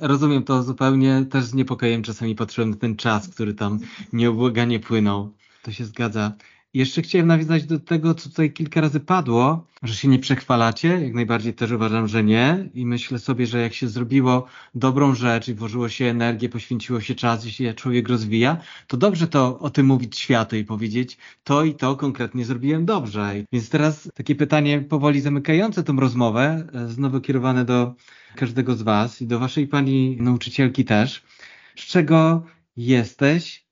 rozumiem 0.00 0.42
to 0.42 0.62
zupełnie, 0.62 1.26
też 1.30 1.44
z 1.44 1.54
niepokojem 1.54 2.02
czasami 2.02 2.34
patrzyłem 2.34 2.70
na 2.70 2.76
ten 2.76 2.96
czas, 2.96 3.28
który 3.28 3.54
tam 3.54 3.80
nieubłaganie 4.12 4.80
płynął. 4.80 5.32
To 5.62 5.72
się 5.72 5.84
zgadza. 5.84 6.32
Jeszcze 6.74 7.02
chciałem 7.02 7.26
nawiązać 7.26 7.64
do 7.64 7.80
tego, 7.80 8.14
co 8.14 8.28
tutaj 8.28 8.52
kilka 8.52 8.80
razy 8.80 9.00
padło, 9.00 9.66
że 9.82 9.94
się 9.94 10.08
nie 10.08 10.18
przechwalacie. 10.18 10.88
Jak 10.88 11.14
najbardziej 11.14 11.54
też 11.54 11.70
uważam, 11.70 12.08
że 12.08 12.24
nie. 12.24 12.68
I 12.74 12.86
myślę 12.86 13.18
sobie, 13.18 13.46
że 13.46 13.60
jak 13.60 13.74
się 13.74 13.88
zrobiło 13.88 14.46
dobrą 14.74 15.14
rzecz 15.14 15.48
i 15.48 15.54
włożyło 15.54 15.88
się 15.88 16.04
energię, 16.04 16.48
poświęciło 16.48 17.00
się 17.00 17.14
czas 17.14 17.46
i 17.46 17.50
się 17.50 17.74
człowiek 17.74 18.08
rozwija, 18.08 18.56
to 18.86 18.96
dobrze 18.96 19.26
to 19.28 19.58
o 19.58 19.70
tym 19.70 19.86
mówić 19.86 20.18
światu 20.18 20.56
i 20.56 20.64
powiedzieć, 20.64 21.18
to 21.44 21.64
i 21.64 21.74
to 21.74 21.96
konkretnie 21.96 22.44
zrobiłem 22.44 22.86
dobrze. 22.86 23.34
Więc 23.52 23.68
teraz 23.68 24.10
takie 24.14 24.34
pytanie 24.34 24.80
powoli 24.80 25.20
zamykające 25.20 25.82
tą 25.82 25.96
rozmowę, 25.96 26.66
e, 26.74 26.88
znowu 26.88 27.20
kierowane 27.20 27.64
do 27.64 27.94
każdego 28.36 28.74
z 28.74 28.82
Was 28.82 29.22
i 29.22 29.26
do 29.26 29.38
Waszej 29.38 29.68
pani 29.68 30.16
nauczycielki 30.20 30.84
też. 30.84 31.22
Z 31.76 31.82
czego 31.86 32.42
jesteś 32.76 33.66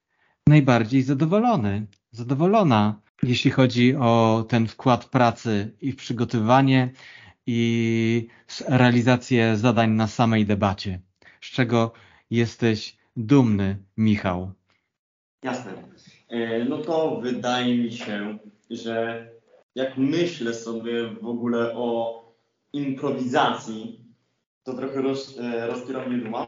najbardziej 0.46 1.02
zadowolony? 1.02 1.86
Zadowolona, 2.12 3.00
jeśli 3.22 3.50
chodzi 3.50 3.96
o 3.96 4.44
ten 4.48 4.66
wkład 4.68 5.04
pracy 5.04 5.76
i 5.80 5.92
w 5.92 5.96
przygotowywanie 5.96 6.90
i 7.46 8.28
realizację 8.68 9.56
zadań 9.56 9.90
na 9.90 10.06
samej 10.06 10.46
debacie. 10.46 11.00
Z 11.40 11.50
czego 11.50 11.92
jesteś 12.30 12.96
dumny, 13.16 13.76
Michał? 13.96 14.52
Jasne. 15.42 15.72
E, 16.28 16.64
No 16.64 16.78
to 16.78 17.20
wydaje 17.20 17.78
mi 17.78 17.92
się, 17.92 18.38
że 18.70 19.28
jak 19.74 19.96
myślę 19.96 20.54
sobie 20.54 21.08
w 21.22 21.26
ogóle 21.26 21.74
o 21.74 22.22
improwizacji, 22.72 24.00
to 24.62 24.74
trochę 24.74 25.02
roz, 25.02 25.38
e, 25.38 25.66
rozpiera 25.66 26.08
mnie 26.08 26.18
duma, 26.24 26.46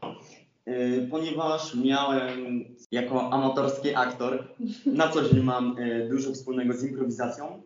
ponieważ 1.11 1.75
miałem 1.75 2.65
jako 2.91 3.33
amatorski 3.33 3.95
aktor, 3.95 4.47
na 4.85 5.07
co 5.07 5.29
dzień 5.29 5.43
mam 5.43 5.75
e, 5.79 6.09
dużo 6.09 6.33
wspólnego 6.33 6.73
z 6.73 6.83
improwizacją, 6.83 7.61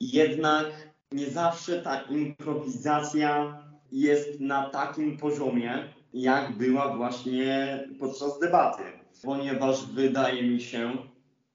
jednak 0.00 0.66
nie 1.12 1.30
zawsze 1.30 1.82
ta 1.82 2.02
improwizacja 2.02 3.62
jest 3.92 4.40
na 4.40 4.70
takim 4.70 5.16
poziomie, 5.16 5.88
jak 6.14 6.52
była 6.52 6.96
właśnie 6.96 7.78
podczas 7.98 8.38
debaty. 8.38 8.82
Ponieważ 9.22 9.86
wydaje 9.86 10.42
mi 10.42 10.60
się, 10.60 10.96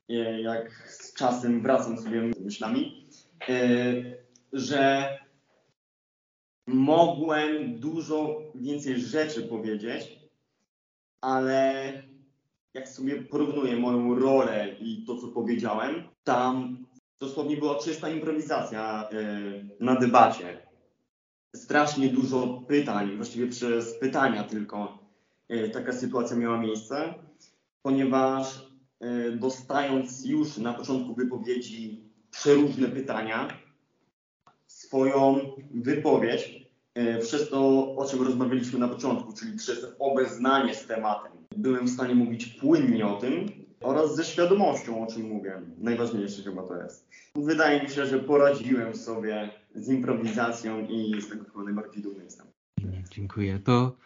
e, 0.09 0.41
jak 0.41 0.71
z 0.87 1.13
czasem 1.13 1.61
wracam 1.61 1.97
sobie 1.97 2.21
myślami, 2.21 3.07
że 4.53 5.09
mogłem 6.67 7.79
dużo 7.79 8.41
więcej 8.55 8.99
rzeczy 8.99 9.41
powiedzieć, 9.41 10.14
ale 11.25 11.93
jak 12.73 12.89
sobie 12.89 13.23
porównuję 13.23 13.77
moją 13.77 14.19
rolę 14.19 14.75
i 14.79 15.05
to, 15.07 15.17
co 15.17 15.27
powiedziałem, 15.27 16.03
tam 16.23 16.85
dosłownie 17.19 17.57
była 17.57 17.79
czysta 17.79 18.09
improwizacja 18.09 19.09
e, 19.09 19.15
na 19.79 19.95
debacie. 19.95 20.67
Strasznie 21.55 22.09
dużo 22.09 22.63
pytań, 22.67 23.15
właściwie 23.15 23.47
przez 23.47 23.99
pytania 23.99 24.43
tylko 24.43 24.97
e, 25.49 25.69
taka 25.69 25.93
sytuacja 25.93 26.37
miała 26.37 26.57
miejsce, 26.57 27.13
ponieważ 27.81 28.71
e, 28.99 29.31
dostając 29.31 30.25
już 30.25 30.57
na 30.57 30.73
początku 30.73 31.15
wypowiedzi 31.15 32.09
przeróżne 32.31 32.87
pytania, 32.87 33.47
swoją 34.67 35.39
wypowiedź 35.73 36.64
e, 36.95 37.19
przez 37.19 37.49
to, 37.49 37.59
o 37.95 38.05
czym 38.09 38.21
rozmawialiśmy 38.21 38.79
na 38.79 38.87
początku, 38.87 39.33
czyli 39.33 39.57
przez 39.57 39.95
obeznanie 39.99 40.75
z 40.75 40.87
tematem. 40.87 41.31
Byłem 41.57 41.85
w 41.85 41.89
stanie 41.89 42.15
mówić 42.15 42.45
płynnie 42.45 43.07
o 43.07 43.17
tym 43.17 43.65
oraz 43.81 44.15
ze 44.15 44.23
świadomością, 44.23 45.07
o 45.07 45.11
czym 45.11 45.21
mówię. 45.21 45.61
Najważniejsze 45.77 46.43
chyba 46.43 46.63
to 46.63 46.75
jest. 46.83 47.09
Wydaje 47.35 47.83
mi 47.83 47.89
się, 47.89 48.05
że 48.05 48.19
poradziłem 48.19 48.95
sobie 48.95 49.49
z 49.75 49.89
improwizacją 49.89 50.87
i 50.87 51.21
z 51.21 51.29
tego 51.29 51.45
chyba 51.45 51.63
najbardziej 51.63 52.03
dumny 52.03 52.23
jestem. 52.23 52.47
Dziękuję. 53.11 53.59
To 53.59 53.97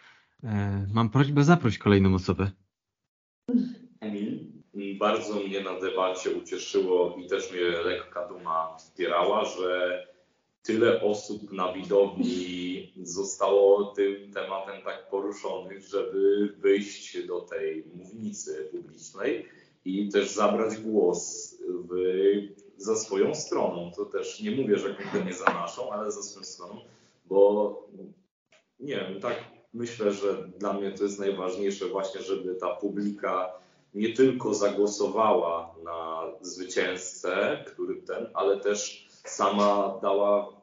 e, 0.44 0.86
mam 0.92 1.10
prośbę, 1.10 1.44
zaproś 1.44 1.78
kolejną 1.78 2.14
osobę. 2.14 2.50
Emil? 4.00 4.60
Bardzo 4.98 5.34
mnie 5.34 5.60
na 5.60 5.80
debacie 5.80 6.30
ucieszyło 6.30 7.16
i 7.18 7.28
też 7.28 7.52
mnie 7.52 7.60
lekka 7.60 8.28
duma 8.28 8.76
wspierała, 8.78 9.44
że 9.44 10.06
tyle 10.62 11.02
osób 11.02 11.52
na 11.52 11.72
widowni 11.72 12.92
zostało 13.02 13.84
tym 13.84 14.32
tematem 14.32 14.82
tak 14.84 15.10
poruszonych, 15.10 15.84
żeby 15.86 16.54
wyjść 16.58 17.26
do 17.26 17.40
tej 17.40 17.84
mównicy 17.94 18.68
publicznej 18.72 19.46
i 19.84 20.08
też 20.08 20.30
zabrać 20.30 20.76
głos 20.76 21.54
w, 21.68 21.92
za 22.76 22.96
swoją 22.96 23.34
stroną. 23.34 23.90
To 23.96 24.04
też 24.04 24.40
nie 24.40 24.50
mówię, 24.50 24.78
że 24.78 24.94
kompletnie 24.94 25.34
za 25.34 25.44
naszą, 25.44 25.92
ale 25.92 26.12
za 26.12 26.22
swoją 26.22 26.44
stroną, 26.44 26.80
bo 27.24 27.76
nie 28.80 28.96
wiem, 28.96 29.20
tak 29.20 29.44
myślę, 29.74 30.12
że 30.12 30.48
dla 30.58 30.72
mnie 30.72 30.92
to 30.92 31.04
jest 31.04 31.18
najważniejsze 31.18 31.86
właśnie, 31.86 32.22
żeby 32.22 32.54
ta 32.54 32.76
publika 32.76 33.52
nie 33.94 34.12
tylko 34.12 34.54
zagłosowała 34.54 35.74
na 35.84 36.22
zwycięzcę, 36.40 37.64
który 37.66 38.02
ten, 38.02 38.26
ale 38.34 38.60
też 38.60 39.09
sama 39.24 39.98
dała 40.02 40.60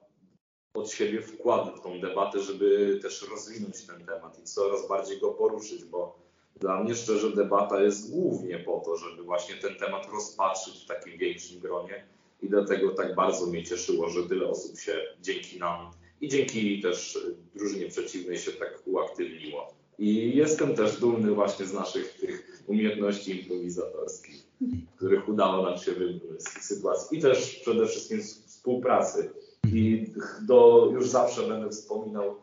od 0.73 0.91
siebie 0.91 1.21
wkład 1.21 1.75
w 1.75 1.81
tą 1.81 1.99
debatę, 1.99 2.39
żeby 2.39 2.99
też 3.01 3.29
rozwinąć 3.31 3.87
ten 3.87 4.05
temat 4.05 4.39
i 4.39 4.43
coraz 4.43 4.87
bardziej 4.87 5.19
go 5.19 5.31
poruszyć, 5.31 5.85
bo 5.85 6.27
dla 6.59 6.83
mnie 6.83 6.95
szczerze 6.95 7.31
debata 7.31 7.81
jest 7.81 8.11
głównie 8.11 8.59
po 8.59 8.81
to, 8.85 8.97
żeby 8.97 9.23
właśnie 9.23 9.55
ten 9.55 9.75
temat 9.75 10.07
rozpatrzyć 10.11 10.83
w 10.83 10.87
takim 10.87 11.17
większym 11.17 11.59
gronie 11.59 12.05
i 12.41 12.49
dlatego 12.49 12.89
tak 12.89 13.15
bardzo 13.15 13.45
mnie 13.45 13.63
cieszyło, 13.63 14.09
że 14.09 14.23
tyle 14.23 14.47
osób 14.47 14.79
się 14.79 15.01
dzięki 15.21 15.59
nam 15.59 15.91
i 16.21 16.27
dzięki 16.27 16.81
też 16.81 17.19
drużynie 17.55 17.87
przeciwnej 17.87 18.37
się 18.37 18.51
tak 18.51 18.81
uaktywniło. 18.85 19.73
I 19.99 20.35
jestem 20.35 20.75
też 20.75 20.99
dumny 20.99 21.31
właśnie 21.31 21.65
z 21.65 21.73
naszych 21.73 22.13
tych 22.13 22.63
umiejętności 22.67 23.39
improwizatorskich, 23.39 24.47
których 24.95 25.29
udało 25.29 25.63
nam 25.63 25.77
się 25.77 25.91
wybrnąć 25.91 26.41
z 26.41 26.53
tych 26.53 26.63
sytuacji 26.63 27.17
i 27.17 27.21
też 27.21 27.55
przede 27.55 27.87
wszystkim 27.87 28.21
z 28.21 28.46
współpracy. 28.67 29.31
I 29.73 30.05
do, 30.41 30.89
już 30.91 31.09
zawsze 31.09 31.47
będę 31.47 31.69
wspominał, 31.69 32.35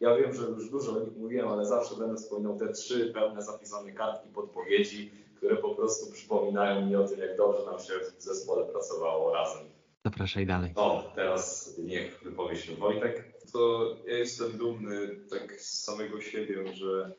ja 0.00 0.16
wiem, 0.16 0.34
że 0.34 0.42
już 0.42 0.70
dużo 0.70 0.92
o 0.92 1.00
nich 1.00 1.16
mówiłem, 1.16 1.48
ale 1.48 1.66
zawsze 1.66 1.96
będę 1.96 2.16
wspominał 2.16 2.58
te 2.58 2.72
trzy 2.72 3.10
pełne 3.14 3.42
zapisane 3.42 3.92
kartki 3.92 4.28
podpowiedzi, 4.28 5.10
które 5.34 5.56
po 5.56 5.74
prostu 5.74 6.12
przypominają 6.12 6.86
mi 6.86 6.96
o 6.96 7.08
tym, 7.08 7.20
jak 7.20 7.36
dobrze 7.36 7.64
nam 7.66 7.80
się 7.80 7.92
w 8.18 8.22
zespole 8.22 8.64
pracowało 8.64 9.34
razem. 9.34 9.62
Zapraszaj 10.04 10.46
dalej. 10.46 10.72
O, 10.74 11.12
teraz 11.14 11.74
niech 11.78 12.20
wypowie 12.24 12.56
się 12.56 12.74
Wojtek. 12.74 13.42
To 13.52 13.96
ja 14.06 14.18
jestem 14.18 14.52
dumny 14.52 15.16
tak 15.30 15.60
z 15.60 15.84
samego 15.84 16.20
siebie, 16.20 16.74
że 16.74 17.12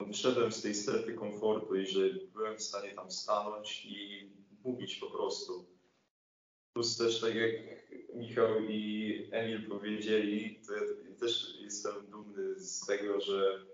wyszedłem 0.00 0.52
z 0.52 0.62
tej 0.62 0.74
strefy 0.74 1.14
komfortu 1.14 1.76
i 1.76 1.86
że 1.86 2.00
byłem 2.34 2.56
w 2.56 2.62
stanie 2.62 2.94
tam 2.94 3.10
stanąć 3.10 3.84
i 3.84 4.28
mówić 4.64 4.96
po 4.96 5.10
prostu. 5.10 5.71
Plus 6.74 6.96
też 6.96 7.20
tak 7.20 7.34
jak 7.34 7.52
Michał 8.14 8.60
i 8.68 9.28
Emil 9.30 9.68
powiedzieli, 9.68 10.60
to 10.66 10.74
ja 10.74 10.80
też 11.20 11.54
jestem 11.60 12.06
dumny 12.10 12.60
z 12.60 12.86
tego, 12.86 13.20
że 13.20 13.66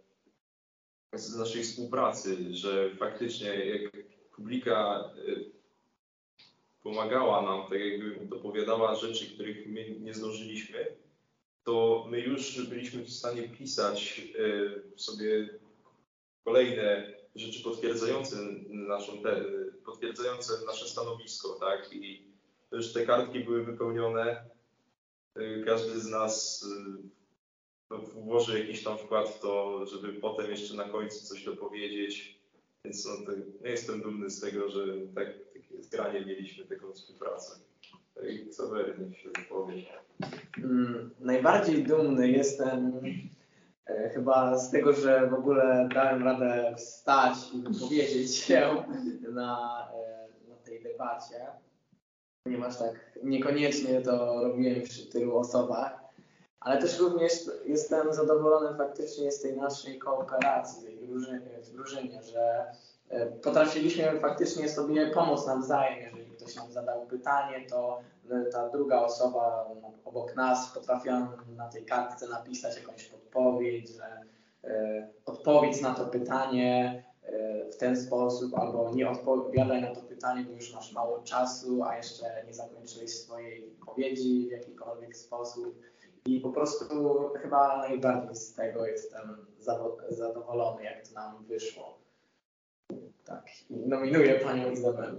z 1.13 1.37
naszej 1.37 1.63
współpracy, 1.63 2.55
że 2.55 2.97
faktycznie 2.97 3.49
jak 3.49 3.93
publika 4.37 5.05
y, 5.29 5.51
pomagała 6.83 7.43
nam, 7.43 7.71
tak 7.71 7.81
jakby 7.81 8.27
dopowiadała 8.27 8.95
rzeczy, 8.95 9.35
których 9.35 9.67
my 9.67 10.01
nie 10.01 10.15
zdążyliśmy, 10.15 10.87
to 11.65 12.07
my 12.11 12.21
już 12.21 12.69
byliśmy 12.69 13.05
w 13.05 13.11
stanie 13.11 13.49
pisać 13.49 14.23
y, 14.39 14.83
sobie 15.01 15.49
kolejne 16.45 17.13
rzeczy 17.35 17.63
potwierdzające 17.63 18.37
naszą 18.69 19.13
potwierdzające 19.85 20.53
nasze 20.67 20.89
stanowisko, 20.89 21.57
tak? 21.61 21.93
I 21.93 22.29
już 22.73 22.93
te 22.93 23.07
kartki 23.07 23.41
były 23.41 23.65
wypełnione. 23.65 24.45
Y, 25.39 25.63
Każdy 25.67 26.01
z 26.01 26.11
nas 26.11 26.63
y, 26.63 27.03
no, 27.91 27.99
włoży 27.99 28.61
jakiś 28.61 28.85
tam 28.85 28.99
wkład 28.99 29.29
w 29.29 29.41
to, 29.41 29.87
żeby 29.87 30.13
potem 30.13 30.51
jeszcze 30.51 30.75
na 30.77 30.85
końcu 30.85 31.27
coś 31.27 31.45
dopowiedzieć. 31.45 32.39
Więc 32.85 33.07
no, 33.07 33.27
to, 33.27 33.33
ja 33.65 33.71
jestem 33.71 34.03
dumny 34.03 34.31
z 34.31 34.41
tego, 34.41 34.69
że 34.69 34.81
tak, 35.15 35.27
takie 35.55 35.83
zgranie 35.83 36.27
mieliśmy, 36.27 36.65
taką 36.65 36.93
współpracę. 36.93 37.53
Ksawery 38.51 38.95
niech 38.99 39.19
się 39.19 39.29
wypowie. 39.39 39.83
Mm, 40.59 41.11
Najbardziej 41.21 41.85
dumny 41.85 42.31
jestem 42.31 43.01
e, 43.87 44.11
chyba 44.11 44.59
z 44.59 44.71
tego, 44.71 44.93
że 44.93 45.27
w 45.31 45.35
ogóle 45.35 45.89
dałem 45.95 46.23
radę 46.23 46.75
wstać 46.79 47.35
i 47.55 47.63
wypowiedzieć 47.63 48.35
się 48.37 48.85
na, 49.33 49.89
e, 49.95 50.29
na 50.49 50.57
tej 50.57 50.83
debacie, 50.83 51.47
ponieważ 52.49 52.79
tak 52.79 52.93
niekoniecznie 53.23 54.01
to 54.01 54.43
robiłem 54.43 54.83
przy 54.83 55.07
tylu 55.07 55.39
osobach, 55.39 56.01
ale 56.61 56.79
też 56.81 56.99
również 56.99 57.33
jestem 57.67 58.15
zadowolony 58.15 58.79
faktycznie 58.79 59.33
z 59.33 59.43
tej 59.43 59.57
naszej 59.57 59.99
kooperacji, 59.99 60.89
w 61.63 61.73
drużynie, 61.73 62.23
że 62.23 62.67
e, 63.09 63.27
potrafiliśmy 63.27 64.21
faktycznie 64.21 64.69
sobie 64.69 65.11
pomóc 65.11 65.47
nawzajem, 65.47 65.99
jeżeli 66.01 66.31
ktoś 66.31 66.57
nam 66.57 66.73
zadał 66.73 67.07
pytanie, 67.07 67.67
to 67.71 68.01
e, 68.31 68.45
ta 68.45 68.69
druga 68.69 69.01
osoba 69.01 69.69
obok 70.05 70.37
nas 70.37 70.73
potrafiła 70.75 71.33
na 71.57 71.69
tej 71.69 71.85
kartce 71.85 72.29
napisać 72.29 72.77
jakąś 72.77 73.05
podpowiedź, 73.05 73.91
że 73.97 74.23
e, 74.65 75.09
odpowiedz 75.27 75.81
na 75.81 75.95
to 75.95 76.07
pytanie 76.07 77.05
w 77.73 77.77
ten 77.77 77.97
sposób, 77.97 78.59
albo 78.59 78.91
nie 78.95 79.11
odpowiadaj 79.11 79.83
na 79.83 79.95
to 79.95 80.01
pytanie, 80.01 80.45
bo 80.45 80.53
już 80.53 80.75
masz 80.75 80.93
mało 80.93 81.19
czasu, 81.23 81.85
a 81.85 81.97
jeszcze 81.97 82.25
nie 82.47 82.55
zakończyłeś 82.55 83.11
swojej 83.11 83.77
powiedzi 83.87 84.21
w 84.49 84.51
jakikolwiek 84.51 85.17
sposób. 85.17 85.75
I 86.27 86.41
po 86.41 86.53
prostu 86.53 86.85
chyba 87.43 87.79
najbardziej 87.79 88.37
z 88.37 88.55
tego 88.55 88.87
jestem 88.87 89.47
zadowolony, 90.09 90.85
jak 90.85 91.09
to 91.09 91.15
nam 91.15 91.45
wyszło. 91.45 91.98
Tak, 93.29 93.47
nominuję 93.71 94.35
Panią 94.35 94.71
Izabelę 94.71 95.13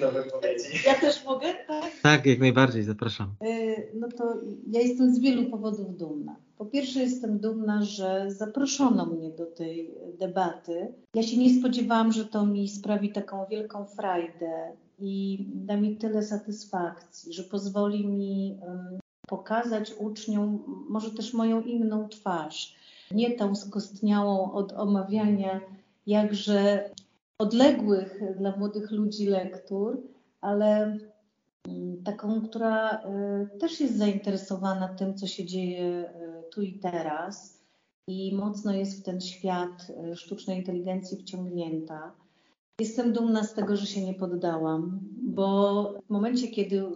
do 0.00 0.12
wypowiedzi. 0.12 0.68
Ja 0.86 0.94
też 0.94 1.24
mogę, 1.24 1.46
tak? 1.66 1.92
Tak, 2.02 2.26
jak 2.26 2.38
najbardziej, 2.40 2.82
zapraszam. 2.82 3.34
Y, 3.44 3.88
No 3.94 4.08
to 4.08 4.34
ja 4.70 4.80
jestem 4.80 5.14
z 5.14 5.18
wielu 5.18 5.50
powodów 5.50 5.96
dumna. 5.96 6.36
Po 6.58 6.66
pierwsze 6.66 7.00
jestem 7.00 7.38
dumna, 7.38 7.82
że 7.82 8.30
zaproszono 8.30 9.06
mnie 9.06 9.30
do 9.30 9.46
tej 9.46 9.94
debaty. 10.18 10.92
Ja 11.14 11.22
się 11.22 11.36
nie 11.36 11.60
spodziewałam, 11.60 12.12
że 12.12 12.24
to 12.24 12.46
mi 12.46 12.68
sprawi 12.68 13.12
taką 13.12 13.46
wielką 13.46 13.84
frajdę 13.86 14.72
i 14.98 15.46
da 15.54 15.76
mi 15.76 15.96
tyle 15.96 16.22
satysfakcji, 16.22 17.32
że 17.32 17.42
pozwoli 17.42 18.06
mi 18.06 18.58
pokazać 19.28 19.92
uczniom 19.98 20.62
może 20.88 21.10
też 21.10 21.34
moją 21.34 21.62
inną 21.62 22.08
twarz. 22.08 22.76
Nie 23.10 23.30
tą 23.36 23.54
skostniałą 23.54 24.52
od 24.52 24.72
omawiania 24.72 25.60
jakże 26.06 26.90
odległych 27.44 28.20
dla 28.38 28.56
młodych 28.56 28.90
ludzi 28.90 29.26
lektur, 29.26 30.02
ale 30.40 30.98
mm, 31.68 32.02
taką, 32.04 32.42
która 32.42 33.02
y, 33.54 33.58
też 33.58 33.80
jest 33.80 33.98
zainteresowana 33.98 34.88
tym, 34.88 35.14
co 35.14 35.26
się 35.26 35.44
dzieje 35.44 36.04
y, 36.04 36.50
tu 36.50 36.62
i 36.62 36.78
teraz 36.78 37.60
i 38.08 38.34
mocno 38.34 38.72
jest 38.72 39.00
w 39.00 39.02
ten 39.02 39.20
świat 39.20 39.86
sztucznej 40.14 40.58
inteligencji 40.58 41.18
wciągnięta. 41.18 42.12
Jestem 42.80 43.12
dumna 43.12 43.44
z 43.44 43.54
tego, 43.54 43.76
że 43.76 43.86
się 43.86 44.04
nie 44.04 44.14
poddałam, 44.14 45.00
bo 45.22 45.82
w 46.06 46.10
momencie, 46.10 46.48
kiedy 46.48 46.86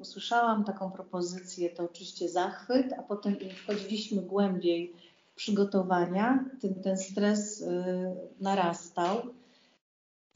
usłyszałam 0.00 0.64
taką 0.64 0.90
propozycję, 0.90 1.70
to 1.70 1.84
oczywiście 1.84 2.28
zachwyt, 2.28 2.92
a 2.98 3.02
potem 3.02 3.36
wchodziliśmy 3.64 4.22
głębiej 4.22 4.92
w 5.32 5.34
przygotowania, 5.36 6.44
tym 6.60 6.74
ten 6.74 6.98
stres 6.98 7.64
narastał. 8.40 9.16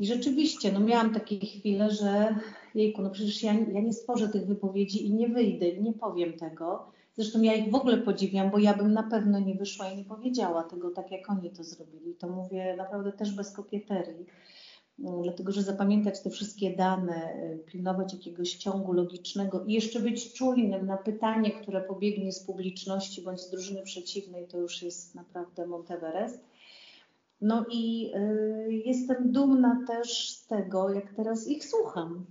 I 0.02 0.06
rzeczywiście, 0.06 0.72
no 0.72 0.80
miałam 0.80 1.14
takie 1.14 1.38
chwile, 1.38 1.90
że 1.90 2.36
jejku, 2.74 3.02
no 3.02 3.10
przecież 3.10 3.42
ja, 3.42 3.52
ja 3.52 3.80
nie 3.80 3.92
stworzę 3.92 4.28
tych 4.28 4.46
wypowiedzi 4.46 5.06
i 5.06 5.14
nie 5.14 5.28
wyjdę 5.28 5.68
i 5.68 5.82
nie 5.82 5.92
powiem 5.92 6.32
tego. 6.32 6.86
Zresztą 7.16 7.42
ja 7.42 7.54
ich 7.54 7.70
w 7.70 7.74
ogóle 7.74 7.98
podziwiam, 7.98 8.50
bo 8.50 8.58
ja 8.58 8.74
bym 8.74 8.92
na 8.92 9.02
pewno 9.02 9.38
nie 9.38 9.54
wyszła 9.54 9.88
i 9.88 9.96
nie 9.96 10.04
powiedziała 10.04 10.62
tego 10.62 10.90
tak, 10.90 11.10
jak 11.10 11.30
oni 11.30 11.50
to 11.50 11.64
zrobili. 11.64 12.14
To 12.14 12.28
mówię 12.28 12.76
naprawdę 12.76 13.12
też 13.12 13.34
bez 13.34 13.52
kokieterii, 13.52 14.26
no, 14.98 15.22
dlatego 15.22 15.52
że 15.52 15.62
zapamiętać 15.62 16.22
te 16.22 16.30
wszystkie 16.30 16.76
dane, 16.76 17.34
y, 17.34 17.58
pilnować 17.66 18.12
jakiegoś 18.12 18.54
ciągu 18.54 18.92
logicznego 18.92 19.64
i 19.64 19.72
jeszcze 19.72 20.00
być 20.00 20.32
czujnym 20.32 20.86
na 20.86 20.96
pytanie, 20.96 21.50
które 21.50 21.80
pobiegnie 21.80 22.32
z 22.32 22.40
publiczności 22.40 23.22
bądź 23.22 23.40
z 23.40 23.50
drużyny 23.50 23.82
przeciwnej, 23.82 24.46
to 24.48 24.58
już 24.58 24.82
jest 24.82 25.14
naprawdę 25.14 25.66
Monteverest. 25.66 26.51
No 27.42 27.64
i 27.70 28.12
y, 28.16 28.72
jestem 28.84 29.32
dumna 29.32 29.84
też 29.86 30.30
z 30.30 30.46
tego, 30.46 30.90
jak 30.90 31.14
teraz 31.14 31.48
ich 31.48 31.64
słucham, 31.64 32.26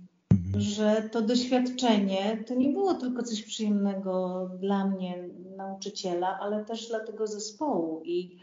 że 0.58 1.08
to 1.12 1.22
doświadczenie 1.22 2.44
to 2.46 2.54
nie 2.54 2.68
było 2.68 2.94
tylko 2.94 3.22
coś 3.22 3.42
przyjemnego 3.42 4.48
dla 4.60 4.86
mnie, 4.86 5.28
nauczyciela, 5.56 6.38
ale 6.40 6.64
też 6.64 6.88
dla 6.88 7.00
tego 7.00 7.26
zespołu. 7.26 8.02
I, 8.04 8.38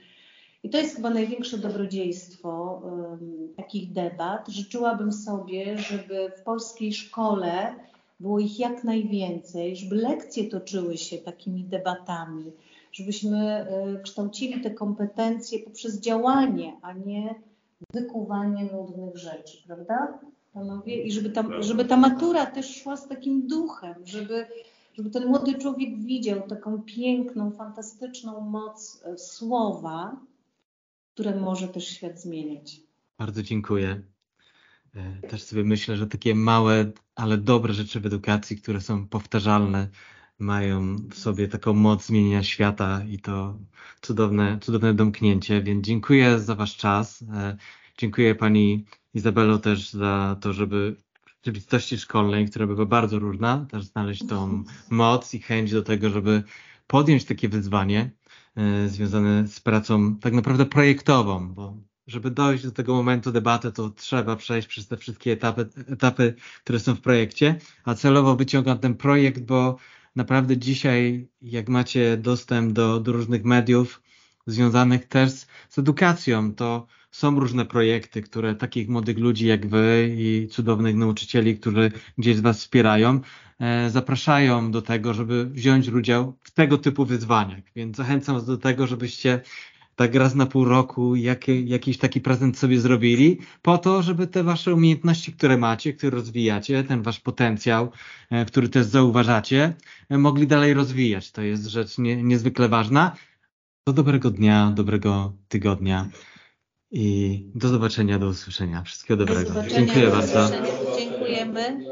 i 0.64 0.70
to 0.70 0.78
jest 0.78 0.96
chyba 0.96 1.10
największe 1.10 1.58
dobrodziejstwo 1.58 2.82
um, 2.84 3.54
takich 3.58 3.94
debat. 3.94 4.50
Życzyłabym 4.50 5.12
sobie, 5.12 5.78
żeby 5.78 6.32
w 6.38 6.44
polskiej 6.44 6.94
szkole 6.94 7.76
było 8.20 8.40
ich 8.40 8.60
jak 8.60 8.84
najwięcej, 8.84 9.76
żeby 9.76 9.96
lekcje 9.96 10.50
toczyły 10.50 10.98
się 10.98 11.18
takimi 11.18 11.64
debatami, 11.64 12.52
żebyśmy 12.92 13.68
y, 13.98 14.04
kształcili 14.04 14.62
te 14.62 14.72
kompetencje 14.72 15.60
poprzez 15.60 16.00
działanie, 16.00 16.78
a 16.82 16.94
nie 16.94 17.36
wykuwanie 17.94 18.64
nudnych 18.64 19.18
rzeczy, 19.18 19.58
prawda? 19.68 20.20
Panowie? 20.54 21.04
I 21.04 21.12
żeby 21.12 21.30
ta, 21.30 21.62
żeby 21.62 21.86
ta 21.86 21.98
matura 21.98 22.46
też 22.46 22.82
szła 22.82 22.98
z 22.98 23.08
takim 23.08 23.48
duchem, 23.48 23.96
żeby, 24.06 24.48
żeby 24.94 25.10
ten 25.10 25.28
młody 25.28 25.54
człowiek 25.54 26.00
widział 26.00 26.48
taką 26.48 26.82
piękną, 26.82 27.52
fantastyczną 27.52 28.42
moc 28.42 29.02
e, 29.06 29.18
słowa, 29.18 30.20
które 31.14 31.36
może 31.36 31.68
też 31.68 31.88
świat 31.88 32.22
zmieniać. 32.22 32.82
Bardzo 33.18 33.44
dziękuję. 33.44 34.02
E, 34.96 35.28
Też 35.28 35.44
sobie 35.44 35.64
myślę, 35.64 35.98
że 35.98 36.08
takie 36.08 36.36
małe, 36.36 36.92
ale 37.16 37.38
dobre 37.38 37.74
rzeczy 37.74 38.00
w 38.00 38.06
edukacji, 38.06 38.58
które 38.58 38.82
są 38.82 39.08
powtarzalne, 39.08 39.88
mają 40.40 40.96
w 41.10 41.16
sobie 41.18 41.48
taką 41.48 41.74
moc 41.74 42.06
zmienienia 42.06 42.44
świata 42.44 43.02
i 43.10 43.20
to 43.20 43.58
cudowne, 44.02 44.58
cudowne 44.62 44.94
domknięcie. 44.94 45.62
Więc 45.62 45.86
dziękuję 45.86 46.40
za 46.40 46.56
Wasz 46.56 46.78
czas. 46.78 47.22
E, 47.34 47.58
Dziękuję 48.00 48.36
Pani 48.36 48.86
Izabelo 49.14 49.58
też 49.58 49.90
za 49.90 50.38
to, 50.42 50.54
żeby 50.54 50.96
w 51.26 51.30
rzeczywistości 51.30 51.98
szkolnej, 51.98 52.50
która 52.50 52.68
bywa 52.68 52.86
bardzo 52.86 53.20
różna, 53.20 53.66
też 53.72 53.84
znaleźć 53.84 54.28
tą 54.28 54.64
moc 54.90 55.34
i 55.34 55.40
chęć 55.40 55.72
do 55.72 55.84
tego, 55.84 56.10
żeby 56.10 56.44
podjąć 56.88 57.26
takie 57.26 57.50
wyzwanie 57.50 58.12
e, 58.56 58.90
związane 58.90 59.48
z 59.48 59.60
pracą 59.60 60.16
tak 60.16 60.34
naprawdę 60.34 60.66
projektową, 60.66 61.54
bo 61.54 61.78
żeby 62.08 62.32
dojść 62.32 62.64
do 62.64 62.72
tego 62.72 62.94
momentu 62.94 63.32
debaty, 63.32 63.72
to 63.72 63.90
trzeba 63.90 64.36
przejść 64.36 64.68
przez 64.68 64.88
te 64.88 64.98
wszystkie 64.98 65.32
etapy, 65.32 65.70
etapy, 65.88 66.36
które 66.64 66.80
są 66.80 66.96
w 66.96 67.02
projekcie, 67.02 67.60
a 67.86 67.94
celowo 67.94 68.36
wyciągam 68.36 68.80
ten 68.80 68.96
projekt, 68.96 69.42
bo 69.42 69.78
naprawdę 70.16 70.58
dzisiaj, 70.58 71.28
jak 71.42 71.70
macie 71.70 72.18
dostęp 72.18 72.74
do, 72.74 73.00
do 73.00 73.12
różnych 73.12 73.44
mediów 73.44 74.02
związanych 74.48 75.06
też 75.06 75.32
z, 75.32 75.48
z 75.70 75.80
edukacją, 75.80 76.56
to 76.56 76.88
są 77.12 77.40
różne 77.40 77.66
projekty, 77.66 78.22
które 78.22 78.56
takich 78.56 78.90
młodych 78.90 79.18
ludzi 79.18 79.48
jak 79.48 79.68
wy 79.68 80.16
i 80.18 80.48
cudownych 80.52 80.96
nauczycieli, 80.96 81.60
którzy 81.60 81.92
gdzieś 82.18 82.38
z 82.38 82.42
was 82.42 82.60
wspierają, 82.60 83.20
e, 83.60 83.90
zapraszają 83.90 84.72
do 84.72 84.82
tego, 84.82 85.14
żeby 85.14 85.46
wziąć 85.46 85.90
udział 85.90 86.38
w 86.44 86.52
tego 86.52 86.78
typu 86.78 87.06
wyzwaniach. 87.06 87.64
Więc 87.76 87.98
zachęcam 87.98 88.36
was 88.36 88.46
do 88.46 88.58
tego, 88.58 88.88
żebyście 88.88 89.42
tak 90.00 90.16
raz 90.16 90.36
na 90.36 90.46
pół 90.46 90.66
roku 90.66 91.16
jaki, 91.16 91.70
jakiś 91.70 91.98
taki 91.98 92.22
prezent 92.22 92.58
sobie 92.58 92.80
zrobili, 92.80 93.38
po 93.62 93.78
to, 93.78 94.04
żeby 94.04 94.28
te 94.28 94.44
wasze 94.44 94.74
umiejętności, 94.74 95.34
które 95.34 95.58
macie, 95.58 95.94
które 95.94 96.12
rozwijacie, 96.12 96.84
ten 96.84 97.02
wasz 97.02 97.20
potencjał, 97.20 97.92
e, 98.30 98.46
który 98.46 98.70
też 98.70 98.86
zauważacie, 98.86 99.74
e, 100.10 100.18
mogli 100.18 100.48
dalej 100.48 100.74
rozwijać. 100.74 101.32
To 101.32 101.42
jest 101.42 101.66
rzecz 101.66 101.98
nie, 101.98 102.24
niezwykle 102.24 102.70
ważna. 102.70 103.16
Do 103.88 103.94
dobrego 103.94 104.32
dnia, 104.32 104.72
dobrego 104.76 105.34
tygodnia 105.48 106.10
i 106.92 107.44
do 107.56 107.68
zobaczenia, 107.68 108.20
do 108.20 108.28
usłyszenia. 108.28 108.84
Wszystkiego 108.84 109.18
Do 109.18 109.26
dobrego. 109.26 109.50
zobaczenia, 109.50 109.80
Dziękuję 109.80 110.06
do 110.06 110.12
bardzo. 110.12 110.50
Dziękujemy. 111.00 111.86